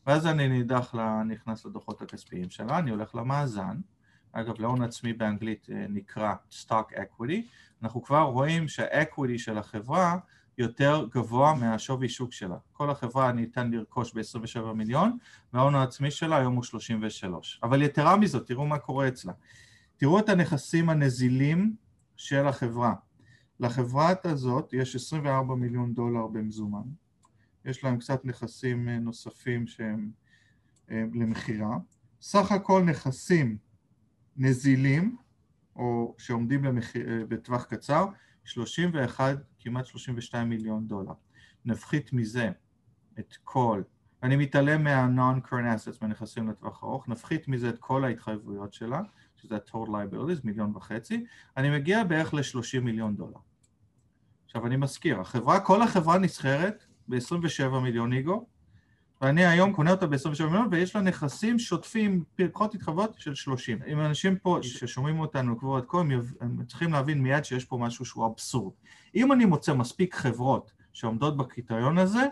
ואז 0.07 0.27
אני 0.27 0.47
נידח, 0.47 0.95
נכנס 1.27 1.65
לדוחות 1.65 2.01
הכספיים 2.01 2.49
שלה, 2.49 2.79
אני 2.79 2.91
הולך 2.91 3.15
למאזן, 3.15 3.77
אגב 4.31 4.59
להון 4.59 4.81
עצמי 4.81 5.13
באנגלית 5.13 5.67
אה, 5.71 5.85
נקרא 5.89 6.33
Stock 6.51 6.93
Equity, 6.93 7.41
אנחנו 7.83 8.03
כבר 8.03 8.21
רואים 8.21 8.67
שה-Equity 8.67 9.37
של 9.37 9.57
החברה 9.57 10.17
יותר 10.57 11.07
גבוה 11.11 11.53
מהשווי 11.53 12.09
שוק 12.09 12.33
שלה. 12.33 12.57
כל 12.73 12.89
החברה 12.89 13.31
ניתן 13.31 13.71
לרכוש 13.71 14.13
ב-27 14.13 14.73
מיליון, 14.73 15.17
וההון 15.53 15.75
העצמי 15.75 16.11
שלה 16.11 16.37
היום 16.37 16.55
הוא 16.55 16.63
33. 16.63 17.59
אבל 17.63 17.81
יתרה 17.81 18.17
מזאת, 18.17 18.47
תראו 18.47 18.65
מה 18.65 18.77
קורה 18.77 19.07
אצלה. 19.07 19.33
תראו 19.97 20.19
את 20.19 20.29
הנכסים 20.29 20.89
הנזילים 20.89 21.75
של 22.15 22.47
החברה. 22.47 22.93
לחברת 23.59 24.25
הזאת 24.25 24.73
יש 24.73 24.95
24 24.95 25.55
מיליון 25.55 25.93
דולר 25.93 26.27
במזומן, 26.27 26.87
יש 27.65 27.83
להם 27.83 27.97
קצת 27.97 28.25
נכסים 28.25 28.89
אה, 28.89 28.99
נוספים 28.99 29.67
שהם 29.67 30.11
אה, 30.91 31.03
למכירה, 31.13 31.77
סך 32.21 32.51
הכל 32.51 32.83
נכסים 32.83 33.57
נזילים 34.37 35.17
או 35.75 36.15
שעומדים 36.17 36.63
למחיר, 36.63 37.09
אה, 37.09 37.25
בטווח 37.25 37.63
קצר 37.63 38.05
31, 38.43 39.37
כמעט 39.59 39.85
32 39.85 40.49
מיליון 40.49 40.87
דולר. 40.87 41.13
נפחית 41.65 42.13
מזה 42.13 42.49
את 43.19 43.33
כל, 43.43 43.81
אני 44.23 44.35
מתעלם 44.35 44.83
מה-non-current 44.83 45.75
assets, 45.75 45.97
מהנכסים 46.01 46.49
לטווח 46.49 46.83
ארוך, 46.83 47.07
נפחית 47.09 47.47
מזה 47.47 47.69
את 47.69 47.77
כל 47.79 48.05
ההתחייבויות 48.05 48.73
שלה, 48.73 49.01
שזה 49.45 49.55
ה-total 49.55 49.89
liabilities, 49.89 50.41
מיליון 50.43 50.71
וחצי, 50.75 51.25
אני 51.57 51.69
מגיע 51.69 52.03
בערך 52.03 52.33
ל-30 52.33 52.79
מיליון 52.81 53.15
דולר. 53.15 53.37
עכשיו 54.45 54.67
אני 54.67 54.75
מזכיר, 54.75 55.21
החברה, 55.21 55.59
כל 55.59 55.81
החברה 55.81 56.17
נסחרת 56.17 56.85
ב-27 57.07 57.79
מיליון 57.83 58.13
איגו, 58.13 58.45
ואני 59.21 59.45
היום 59.45 59.73
קונה 59.73 59.91
אותה 59.91 60.07
ב-27 60.07 60.43
מיליון, 60.43 60.67
ויש 60.71 60.95
לה 60.95 61.01
נכסים 61.01 61.59
שוטפים, 61.59 62.23
פחות 62.35 62.75
התחייבויות 62.75 63.19
של 63.19 63.35
30. 63.35 63.79
אם 63.87 63.99
אנשים 63.99 64.35
פה 64.35 64.59
ששומעים 64.61 65.19
אותנו 65.19 65.59
כבר 65.59 65.75
עד 65.75 65.83
כה, 65.87 65.97
הם 66.41 66.65
צריכים 66.67 66.93
להבין 66.93 67.21
מיד 67.21 67.45
שיש 67.45 67.65
פה 67.65 67.77
משהו 67.77 68.05
שהוא 68.05 68.25
אבסורד. 68.25 68.73
אם 69.15 69.31
אני 69.31 69.45
מוצא 69.45 69.73
מספיק 69.73 70.15
חברות 70.15 70.71
שעומדות 70.93 71.37
בקריטריון 71.37 71.97
הזה, 71.97 72.27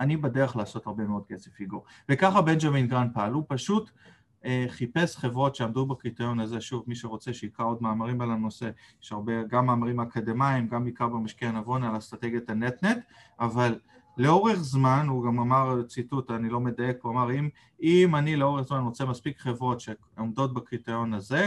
אני 0.00 0.16
בדרך 0.16 0.56
לעשות 0.56 0.86
הרבה 0.86 1.04
מאוד 1.04 1.26
כסף 1.28 1.60
איגור. 1.60 1.84
וככה 2.08 2.42
בנג'מין 2.42 2.86
גראהם 2.86 3.10
פעל, 3.14 3.32
הוא 3.32 3.44
פשוט 3.48 3.90
חיפש 4.68 5.16
חברות 5.16 5.54
שעמדו 5.54 5.86
בקריטריון 5.86 6.40
הזה, 6.40 6.60
שוב, 6.60 6.84
מי 6.86 6.94
שרוצה 6.94 7.32
שיקרא 7.32 7.64
עוד 7.64 7.82
מאמרים 7.82 8.20
על 8.20 8.30
הנושא, 8.30 8.70
יש 9.02 9.12
הרבה, 9.12 9.32
גם 9.42 9.66
מאמרים 9.66 10.00
אקדמיים, 10.00 10.68
גם 10.68 10.84
בעיקר 10.84 11.08
במשקיע 11.08 11.50
נבון 11.50 11.84
על 11.84 11.98
אסטרטגיית 11.98 12.50
ה 12.50 12.55
net-net, 12.55 12.98
אבל 13.40 13.78
לאורך 14.16 14.58
זמן, 14.58 15.06
הוא 15.08 15.24
גם 15.24 15.38
אמר 15.38 15.82
ציטוט, 15.82 16.30
אני 16.30 16.48
לא 16.48 16.60
מדייק, 16.60 16.96
הוא 17.02 17.12
אמר, 17.12 17.32
אם, 17.32 17.48
אם 17.82 18.16
אני 18.16 18.36
לאורך 18.36 18.66
זמן 18.66 18.80
רוצה 18.80 19.04
מספיק 19.04 19.40
חברות 19.40 19.80
שעומדות 19.80 20.54
בקריטריון 20.54 21.14
הזה, 21.14 21.46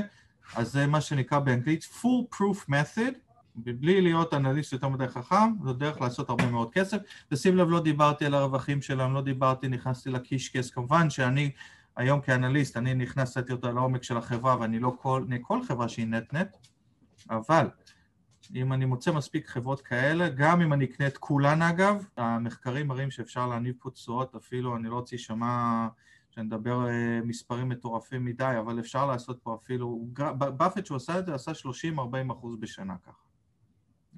אז 0.55 0.71
זה 0.71 0.87
מה 0.87 1.01
שנקרא 1.01 1.39
באנגלית 1.39 1.83
full 1.83 2.35
proof 2.35 2.69
method, 2.69 3.13
בלי 3.55 4.01
להיות 4.01 4.33
אנליסט 4.33 4.73
יותר 4.73 4.87
מדי 4.87 5.07
חכם, 5.07 5.53
זו 5.63 5.73
דרך 5.73 6.01
לעשות 6.01 6.29
הרבה 6.29 6.51
מאוד 6.51 6.71
כסף. 6.71 6.97
ושים 7.31 7.57
לב, 7.57 7.69
לא 7.69 7.79
דיברתי 7.79 8.25
על 8.25 8.33
הרווחים 8.33 8.81
שלהם, 8.81 9.13
לא 9.13 9.21
דיברתי, 9.21 9.67
נכנסתי 9.67 10.09
לקישקס, 10.09 10.69
כמובן 10.69 11.09
שאני 11.09 11.51
היום 11.97 12.21
כאנליסט 12.21 12.77
אני 12.77 12.93
נכנס 12.93 13.31
קצת 13.31 13.49
יותר 13.49 13.73
לעומק 13.73 14.03
של 14.03 14.17
החברה 14.17 14.57
ואני 14.59 14.79
לא 14.79 14.95
כל, 15.01 15.25
כל 15.41 15.63
חברה 15.63 15.89
שהיא 15.89 16.07
נט-נט, 16.07 16.57
אבל 17.29 17.69
אם 18.55 18.73
אני 18.73 18.85
מוצא 18.85 19.11
מספיק 19.11 19.47
חברות 19.47 19.81
כאלה, 19.81 20.29
גם 20.29 20.61
אם 20.61 20.73
אני 20.73 20.85
אקנה 20.85 21.07
את 21.07 21.17
כולן 21.17 21.61
אגב, 21.61 22.07
המחקרים 22.17 22.87
מראים 22.87 23.11
שאפשר 23.11 23.47
להניב 23.47 23.75
פה 23.79 23.89
תשואות, 23.89 24.35
אפילו 24.35 24.75
אני 24.75 24.89
לא 24.89 24.95
רוצה 24.95 25.15
להישמע 25.15 25.87
שנדבר 26.29 26.87
אה, 26.87 27.19
מספרים 27.23 27.69
מטורפים 27.69 28.25
מדי, 28.25 28.55
אבל 28.59 28.79
אפשר 28.79 29.05
לעשות 29.05 29.39
פה 29.43 29.57
אפילו, 29.63 30.07
באפט 30.37 30.85
שהוא 30.85 30.95
עשה 30.95 31.19
את 31.19 31.25
זה 31.25 31.35
עשה 31.35 31.51
30-40 31.51 32.31
אחוז 32.31 32.55
בשנה 32.59 32.95
ככה, 33.03 33.25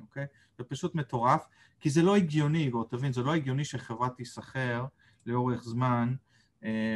אוקיי? 0.02 0.26
זה 0.58 0.63
פשוט 0.63 0.96
מטורף, 0.96 1.46
כי 1.80 1.89
זה 1.89 2.02
לא 2.02 2.15
הגיוני, 2.15 2.70
בוא 2.70 2.84
תבין, 2.89 3.13
זה 3.13 3.24
לא 3.24 3.34
הגיוני 3.34 3.65
שחברה 3.65 4.10
תיסחר 4.10 4.86
לאורך 5.26 5.63
זמן 5.63 6.15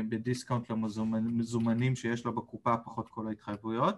בדיסקאונט 0.10 0.69
למזומנים 0.69 1.95
שיש 1.95 2.26
לה 2.26 2.32
בקופה 2.32 2.78
פחות 2.78 3.08
כל 3.10 3.28
ההתחייבויות 3.28 3.95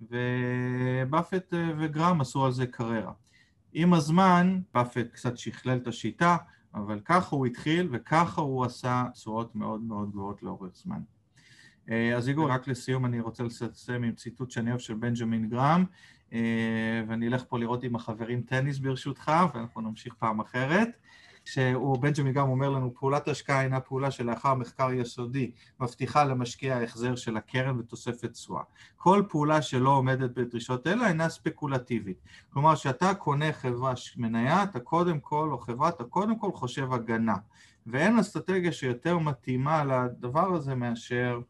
ובאפט 0.00 1.54
אה, 1.54 1.70
וגרם 1.78 2.20
עשו 2.20 2.44
על 2.44 2.52
זה 2.52 2.66
קריירה. 2.66 3.12
עם 3.72 3.94
הזמן 3.94 4.60
באפט 4.74 5.06
קצת 5.12 5.38
שכלל 5.38 5.76
את 5.76 5.86
השיטה 5.86 6.36
אבל 6.74 7.00
ככה 7.04 7.36
הוא 7.36 7.46
התחיל 7.46 7.88
וככה 7.92 8.40
הוא 8.40 8.64
עשה 8.64 9.04
תשואות 9.12 9.54
מאוד 9.56 9.80
מאוד 9.80 10.10
גבוהות 10.10 10.42
לאורך 10.42 10.72
זמן. 10.74 11.00
אה, 11.90 12.16
אז 12.16 12.28
איגור, 12.28 12.50
רק 12.50 12.68
לסיום 12.68 13.06
אני 13.06 13.20
רוצה 13.20 13.42
לסיים 13.42 14.02
עם 14.02 14.12
ציטוט 14.12 14.50
שאני 14.50 14.70
אוהב 14.70 14.80
של 14.80 14.94
בנג'מין 14.94 15.48
גרם 15.48 15.84
ואני 17.08 17.28
אלך 17.28 17.44
פה 17.48 17.58
לראות 17.58 17.82
עם 17.82 17.96
החברים 17.96 18.42
טניס 18.42 18.78
ברשותך 18.78 19.32
ואנחנו 19.54 19.80
נמשיך 19.80 20.14
פעם 20.14 20.40
אחרת. 20.40 20.88
שהוא, 21.44 21.98
בנג'מין 21.98 22.32
גם 22.32 22.48
אומר 22.48 22.70
לנו, 22.70 22.94
פעולת 22.94 23.28
השקעה 23.28 23.62
אינה 23.62 23.80
פעולה 23.80 24.10
שלאחר 24.10 24.54
מחקר 24.54 24.92
יסודי 24.92 25.50
מבטיחה 25.80 26.24
למשקיע 26.24 26.76
ההחזר 26.76 27.16
של 27.16 27.36
הקרן 27.36 27.78
ותוספת 27.78 28.32
תשואה. 28.32 28.62
כל 28.96 29.22
פעולה 29.28 29.62
שלא 29.62 29.90
עומדת 29.90 30.30
בדרישות 30.30 30.86
אלה 30.86 31.08
אינה 31.08 31.28
ספקולטיבית. 31.28 32.16
כלומר, 32.52 32.74
כשאתה 32.74 33.14
קונה 33.14 33.52
חברה 33.52 33.94
מניה, 34.16 34.62
אתה 34.62 34.80
קודם 34.80 35.20
כל, 35.20 35.48
או 35.52 35.58
חברה, 35.58 35.88
אתה 35.88 36.04
קודם 36.04 36.38
כל 36.38 36.52
חושב 36.52 36.92
הגנה. 36.92 37.36
ואין 37.86 38.18
אסטרטגיה 38.18 38.72
שיותר 38.72 39.18
מתאימה 39.18 39.84
לדבר 39.84 40.54
הזה 40.54 40.74
מאשר 40.74 41.40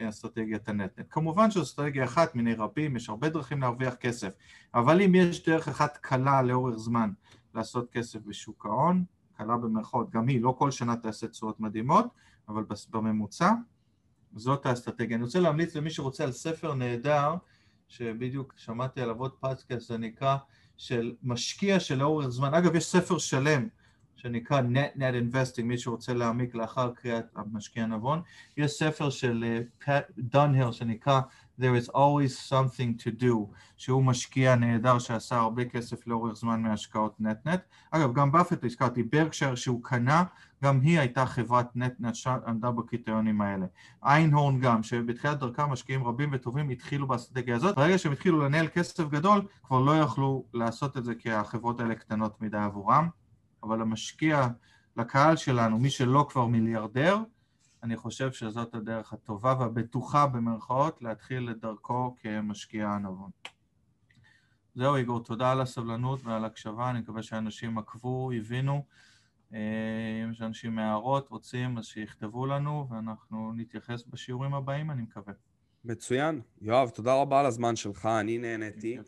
אסטרטגיית 0.00 0.68
הנטנט. 0.68 1.06
כמובן 1.10 1.50
שזו 1.50 1.62
אסטרטגיה 1.62 2.04
אחת 2.04 2.34
מיני 2.34 2.54
רבים, 2.54 2.96
יש 2.96 3.08
הרבה 3.08 3.28
דרכים 3.28 3.60
להרוויח 3.60 3.94
כסף, 3.94 4.32
אבל 4.74 5.02
אם 5.02 5.14
יש 5.14 5.44
דרך 5.44 5.68
אחת 5.68 5.96
קלה 5.96 6.42
לאורך 6.42 6.76
זמן 6.76 7.10
לעשות 7.54 7.90
כסף 7.90 8.18
בשוק 8.26 8.66
ההון, 8.66 9.04
קלה 9.38 9.56
במרכאות, 9.56 10.10
גם 10.10 10.28
היא, 10.28 10.42
לא 10.42 10.54
כל 10.58 10.70
שנה 10.70 10.96
תעשה 10.96 11.28
תשואות 11.28 11.60
מדהימות, 11.60 12.06
אבל 12.48 12.64
בממוצע 12.90 13.52
זאת 14.34 14.66
האסטרטגיה. 14.66 15.16
אני 15.16 15.24
רוצה 15.24 15.40
להמליץ 15.40 15.76
למי 15.76 15.90
שרוצה 15.90 16.24
על 16.24 16.32
ספר 16.32 16.74
נהדר, 16.74 17.34
שבדיוק 17.88 18.54
שמעתי 18.56 19.00
עליו 19.00 19.18
עוד 19.18 19.32
פודקאסט, 19.40 19.88
זה 19.88 19.98
נקרא 19.98 20.36
של 20.76 21.14
משקיע 21.22 21.80
שלאורך 21.80 22.28
זמן, 22.28 22.54
אגב 22.54 22.74
יש 22.74 22.84
ספר 22.84 23.18
שלם 23.18 23.68
שנקרא 24.16 24.60
Net 24.60 24.98
Net 24.98 25.00
Investing, 25.00 25.62
מי 25.62 25.78
שרוצה 25.78 26.14
להעמיק 26.14 26.54
לאחר 26.54 26.92
קריאת 26.94 27.24
המשקיע 27.36 27.82
הנבון. 27.82 28.22
יש 28.56 28.70
ספר 28.70 29.10
של 29.10 29.62
פט 29.84 30.10
דונהיל 30.18 30.72
שנקרא 30.72 31.20
There 31.60 31.74
is 31.74 31.88
always 31.88 32.52
something 32.52 33.02
to 33.02 33.22
do, 33.22 33.34
שהוא 33.76 34.04
משקיע 34.04 34.54
נהדר 34.54 34.98
שעשה 34.98 35.36
הרבה 35.36 35.64
כסף 35.64 36.06
לאורך 36.06 36.36
זמן 36.36 36.62
מהשקעות 36.62 37.20
נט-נט. 37.20 37.60
אגב, 37.90 38.12
גם 38.12 38.32
באפט 38.32 38.64
הזכרתי, 38.64 39.02
ברקשייר 39.02 39.54
שהוא 39.54 39.84
קנה, 39.84 40.24
גם 40.64 40.80
היא 40.80 40.98
הייתה 40.98 41.26
חברת 41.26 41.76
נט-נט 41.76 42.14
שעמדה 42.14 42.70
בקריטריונים 42.70 43.40
האלה. 43.40 43.66
איינהורן 44.04 44.60
גם, 44.60 44.82
שבתחילת 44.82 45.38
דרכם 45.38 45.70
משקיעים 45.70 46.04
רבים 46.04 46.30
וטובים 46.32 46.68
התחילו 46.68 47.06
באסטרטגיה 47.06 47.56
הזאת, 47.56 47.76
ברגע 47.76 47.98
שהם 47.98 48.12
התחילו 48.12 48.40
לנהל 48.40 48.68
כסף 48.68 49.08
גדול, 49.08 49.42
כבר 49.64 49.80
לא 49.80 49.98
יכלו 50.00 50.44
לעשות 50.54 50.96
את 50.96 51.04
זה 51.04 51.14
כי 51.14 51.32
החברות 51.32 51.80
האלה 51.80 51.94
קטנות 51.94 52.40
מדי 52.42 52.58
עבורם. 52.58 53.08
אבל 53.62 53.80
המשקיע 53.80 54.48
לקהל 54.96 55.36
שלנו, 55.36 55.78
מי 55.78 55.90
שלא 55.90 56.26
כבר 56.30 56.46
מיליארדר, 56.46 57.18
אני 57.82 57.96
חושב 57.96 58.32
שזאת 58.32 58.74
הדרך 58.74 59.12
הטובה 59.12 59.54
והבטוחה 59.58 60.26
במרכאות 60.26 61.02
להתחיל 61.02 61.50
את 61.50 61.60
דרכו 61.60 62.14
כמשקיע 62.20 62.88
הנבון. 62.88 63.30
זהו 64.74 64.96
איגור, 64.96 65.24
תודה 65.24 65.52
על 65.52 65.60
הסבלנות 65.60 66.24
ועל 66.24 66.44
הקשבה, 66.44 66.90
אני 66.90 67.00
מקווה 67.00 67.22
שאנשים 67.22 67.78
עקבו, 67.78 68.30
הבינו. 68.32 68.84
אה, 69.54 69.58
אם 70.24 70.30
יש 70.30 70.42
אנשים 70.42 70.78
הערות, 70.78 71.28
רוצים, 71.28 71.78
אז 71.78 71.84
שיכתבו 71.84 72.46
לנו, 72.46 72.86
ואנחנו 72.90 73.52
נתייחס 73.56 74.04
בשיעורים 74.04 74.54
הבאים, 74.54 74.90
אני 74.90 75.02
מקווה. 75.02 75.32
מצוין. 75.84 76.40
יואב, 76.60 76.88
תודה 76.88 77.14
רבה 77.14 77.40
על 77.40 77.46
הזמן 77.46 77.76
שלך, 77.76 78.06
אני 78.20 78.38
נהניתי. 78.38 78.98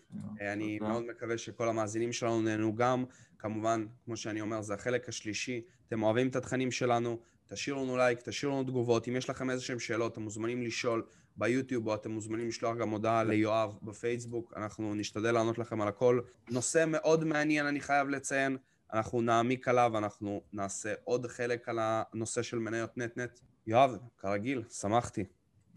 אני 0.41 0.79
תודה. 0.79 0.91
מאוד 0.91 1.05
מקווה 1.11 1.39
שכל 1.39 1.69
המאזינים 1.69 2.13
שלנו 2.13 2.43
נהנו 2.43 2.75
גם. 2.75 3.05
כמובן, 3.39 3.87
כמו 4.05 4.17
שאני 4.17 4.41
אומר, 4.41 4.63
זה 4.63 4.75
החלק 4.75 5.09
השלישי. 5.09 5.63
אתם 5.89 6.03
אוהבים 6.03 6.29
את 6.29 6.37
התכנים 6.37 6.71
שלנו, 6.71 7.19
תשאירו 7.53 7.85
לנו 7.85 7.97
לייק, 7.97 8.21
תשאירו 8.25 8.55
לנו 8.55 8.65
תגובות. 8.65 9.09
אם 9.09 9.17
יש 9.17 9.31
לכם 9.31 9.51
איזה 9.51 9.63
שהם 9.63 9.79
שאלות, 9.79 10.13
אתם 10.13 10.23
מוזמנים 10.23 10.63
לשאול 10.63 11.03
ביוטיוב, 11.37 11.87
או 11.87 11.95
אתם 11.95 12.11
מוזמנים 12.11 12.49
לשלוח 12.49 12.77
גם 12.77 12.91
הודעה 12.91 13.25
ליואב 13.25 13.79
בפייסבוק. 13.83 14.53
אנחנו 14.57 14.95
נשתדל 14.95 15.33
לענות 15.33 15.59
לכם 15.59 15.81
על 15.81 15.89
הכל. 15.89 16.21
נושא 16.51 16.85
מאוד 16.89 17.25
מעניין, 17.25 17.67
אני 17.67 17.81
חייב 17.81 18.09
לציין. 18.09 18.57
אנחנו 18.93 19.21
נעמיק 19.21 19.69
עליו, 19.69 19.99
אנחנו 19.99 20.41
נעשה 20.53 20.95
עוד 21.05 21.27
חלק 21.27 21.69
על 21.69 21.79
הנושא 21.81 22.43
של 22.43 22.59
מניות 22.59 22.99
נט-נט. 22.99 23.41
יואב, 23.67 23.97
כרגיל, 24.19 24.63
שמחתי. 24.71 25.25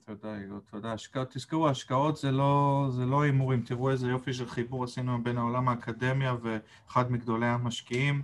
תודה, 0.06 0.38
איגור, 0.38 0.60
תודה. 0.72 0.94
השקעות, 0.94 1.32
תזכרו, 1.32 1.70
השקעות 1.70 2.18
זה 2.18 2.32
לא, 2.32 2.88
זה 2.92 3.06
לא 3.06 3.22
הימורים. 3.22 3.62
תראו 3.62 3.92
איזה 3.92 4.08
יופי 4.08 4.34
של 4.34 4.48
חיבור 4.48 4.84
עשינו 4.84 5.24
בין 5.24 5.38
העולם 5.38 5.70
האקדמיה 5.70 6.36
ואחד 6.44 7.12
מגדולי 7.12 7.46
המשקיעים. 7.46 8.22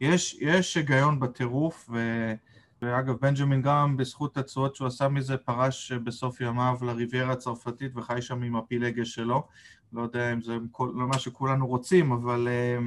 יש, 0.00 0.36
יש 0.40 0.76
היגיון 0.76 1.20
בטירוף, 1.20 1.90
ו, 1.92 1.98
ואגב, 2.84 3.16
בנג'מין 3.16 3.62
גם 3.62 3.96
בזכות 3.96 4.36
התשואות 4.36 4.76
שהוא 4.76 4.88
עשה 4.88 5.08
מזה, 5.08 5.36
פרש 5.36 5.92
בסוף 5.92 6.40
ימיו 6.40 6.78
לריביירה 6.82 7.32
הצרפתית 7.32 7.96
וחי 7.96 8.22
שם 8.22 8.42
עם 8.42 8.56
הפילגש 8.56 9.14
שלו. 9.14 9.46
לא 9.92 10.02
יודע 10.02 10.32
אם 10.32 10.40
זה 10.40 10.56
לא 10.78 11.06
מה 11.06 11.18
שכולנו 11.18 11.66
רוצים, 11.66 12.12
אבל 12.12 12.48
um, 12.48 12.82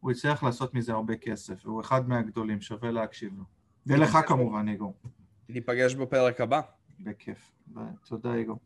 הוא 0.00 0.10
הצליח 0.10 0.42
לעשות 0.42 0.74
מזה 0.74 0.92
הרבה 0.92 1.16
כסף, 1.16 1.66
והוא 1.66 1.80
אחד 1.80 2.08
מהגדולים, 2.08 2.60
שווה 2.60 2.90
להקשיב 2.90 3.32
לו. 3.38 3.44
ולך 3.86 4.18
כמובן, 4.26 4.68
איגור. 4.68 4.94
ניפגש 5.48 5.94
בפרק 5.94 6.40
הבא. 6.40 6.60
בכיף. 7.00 7.52
תודה, 8.08 8.34
איגור. 8.34 8.58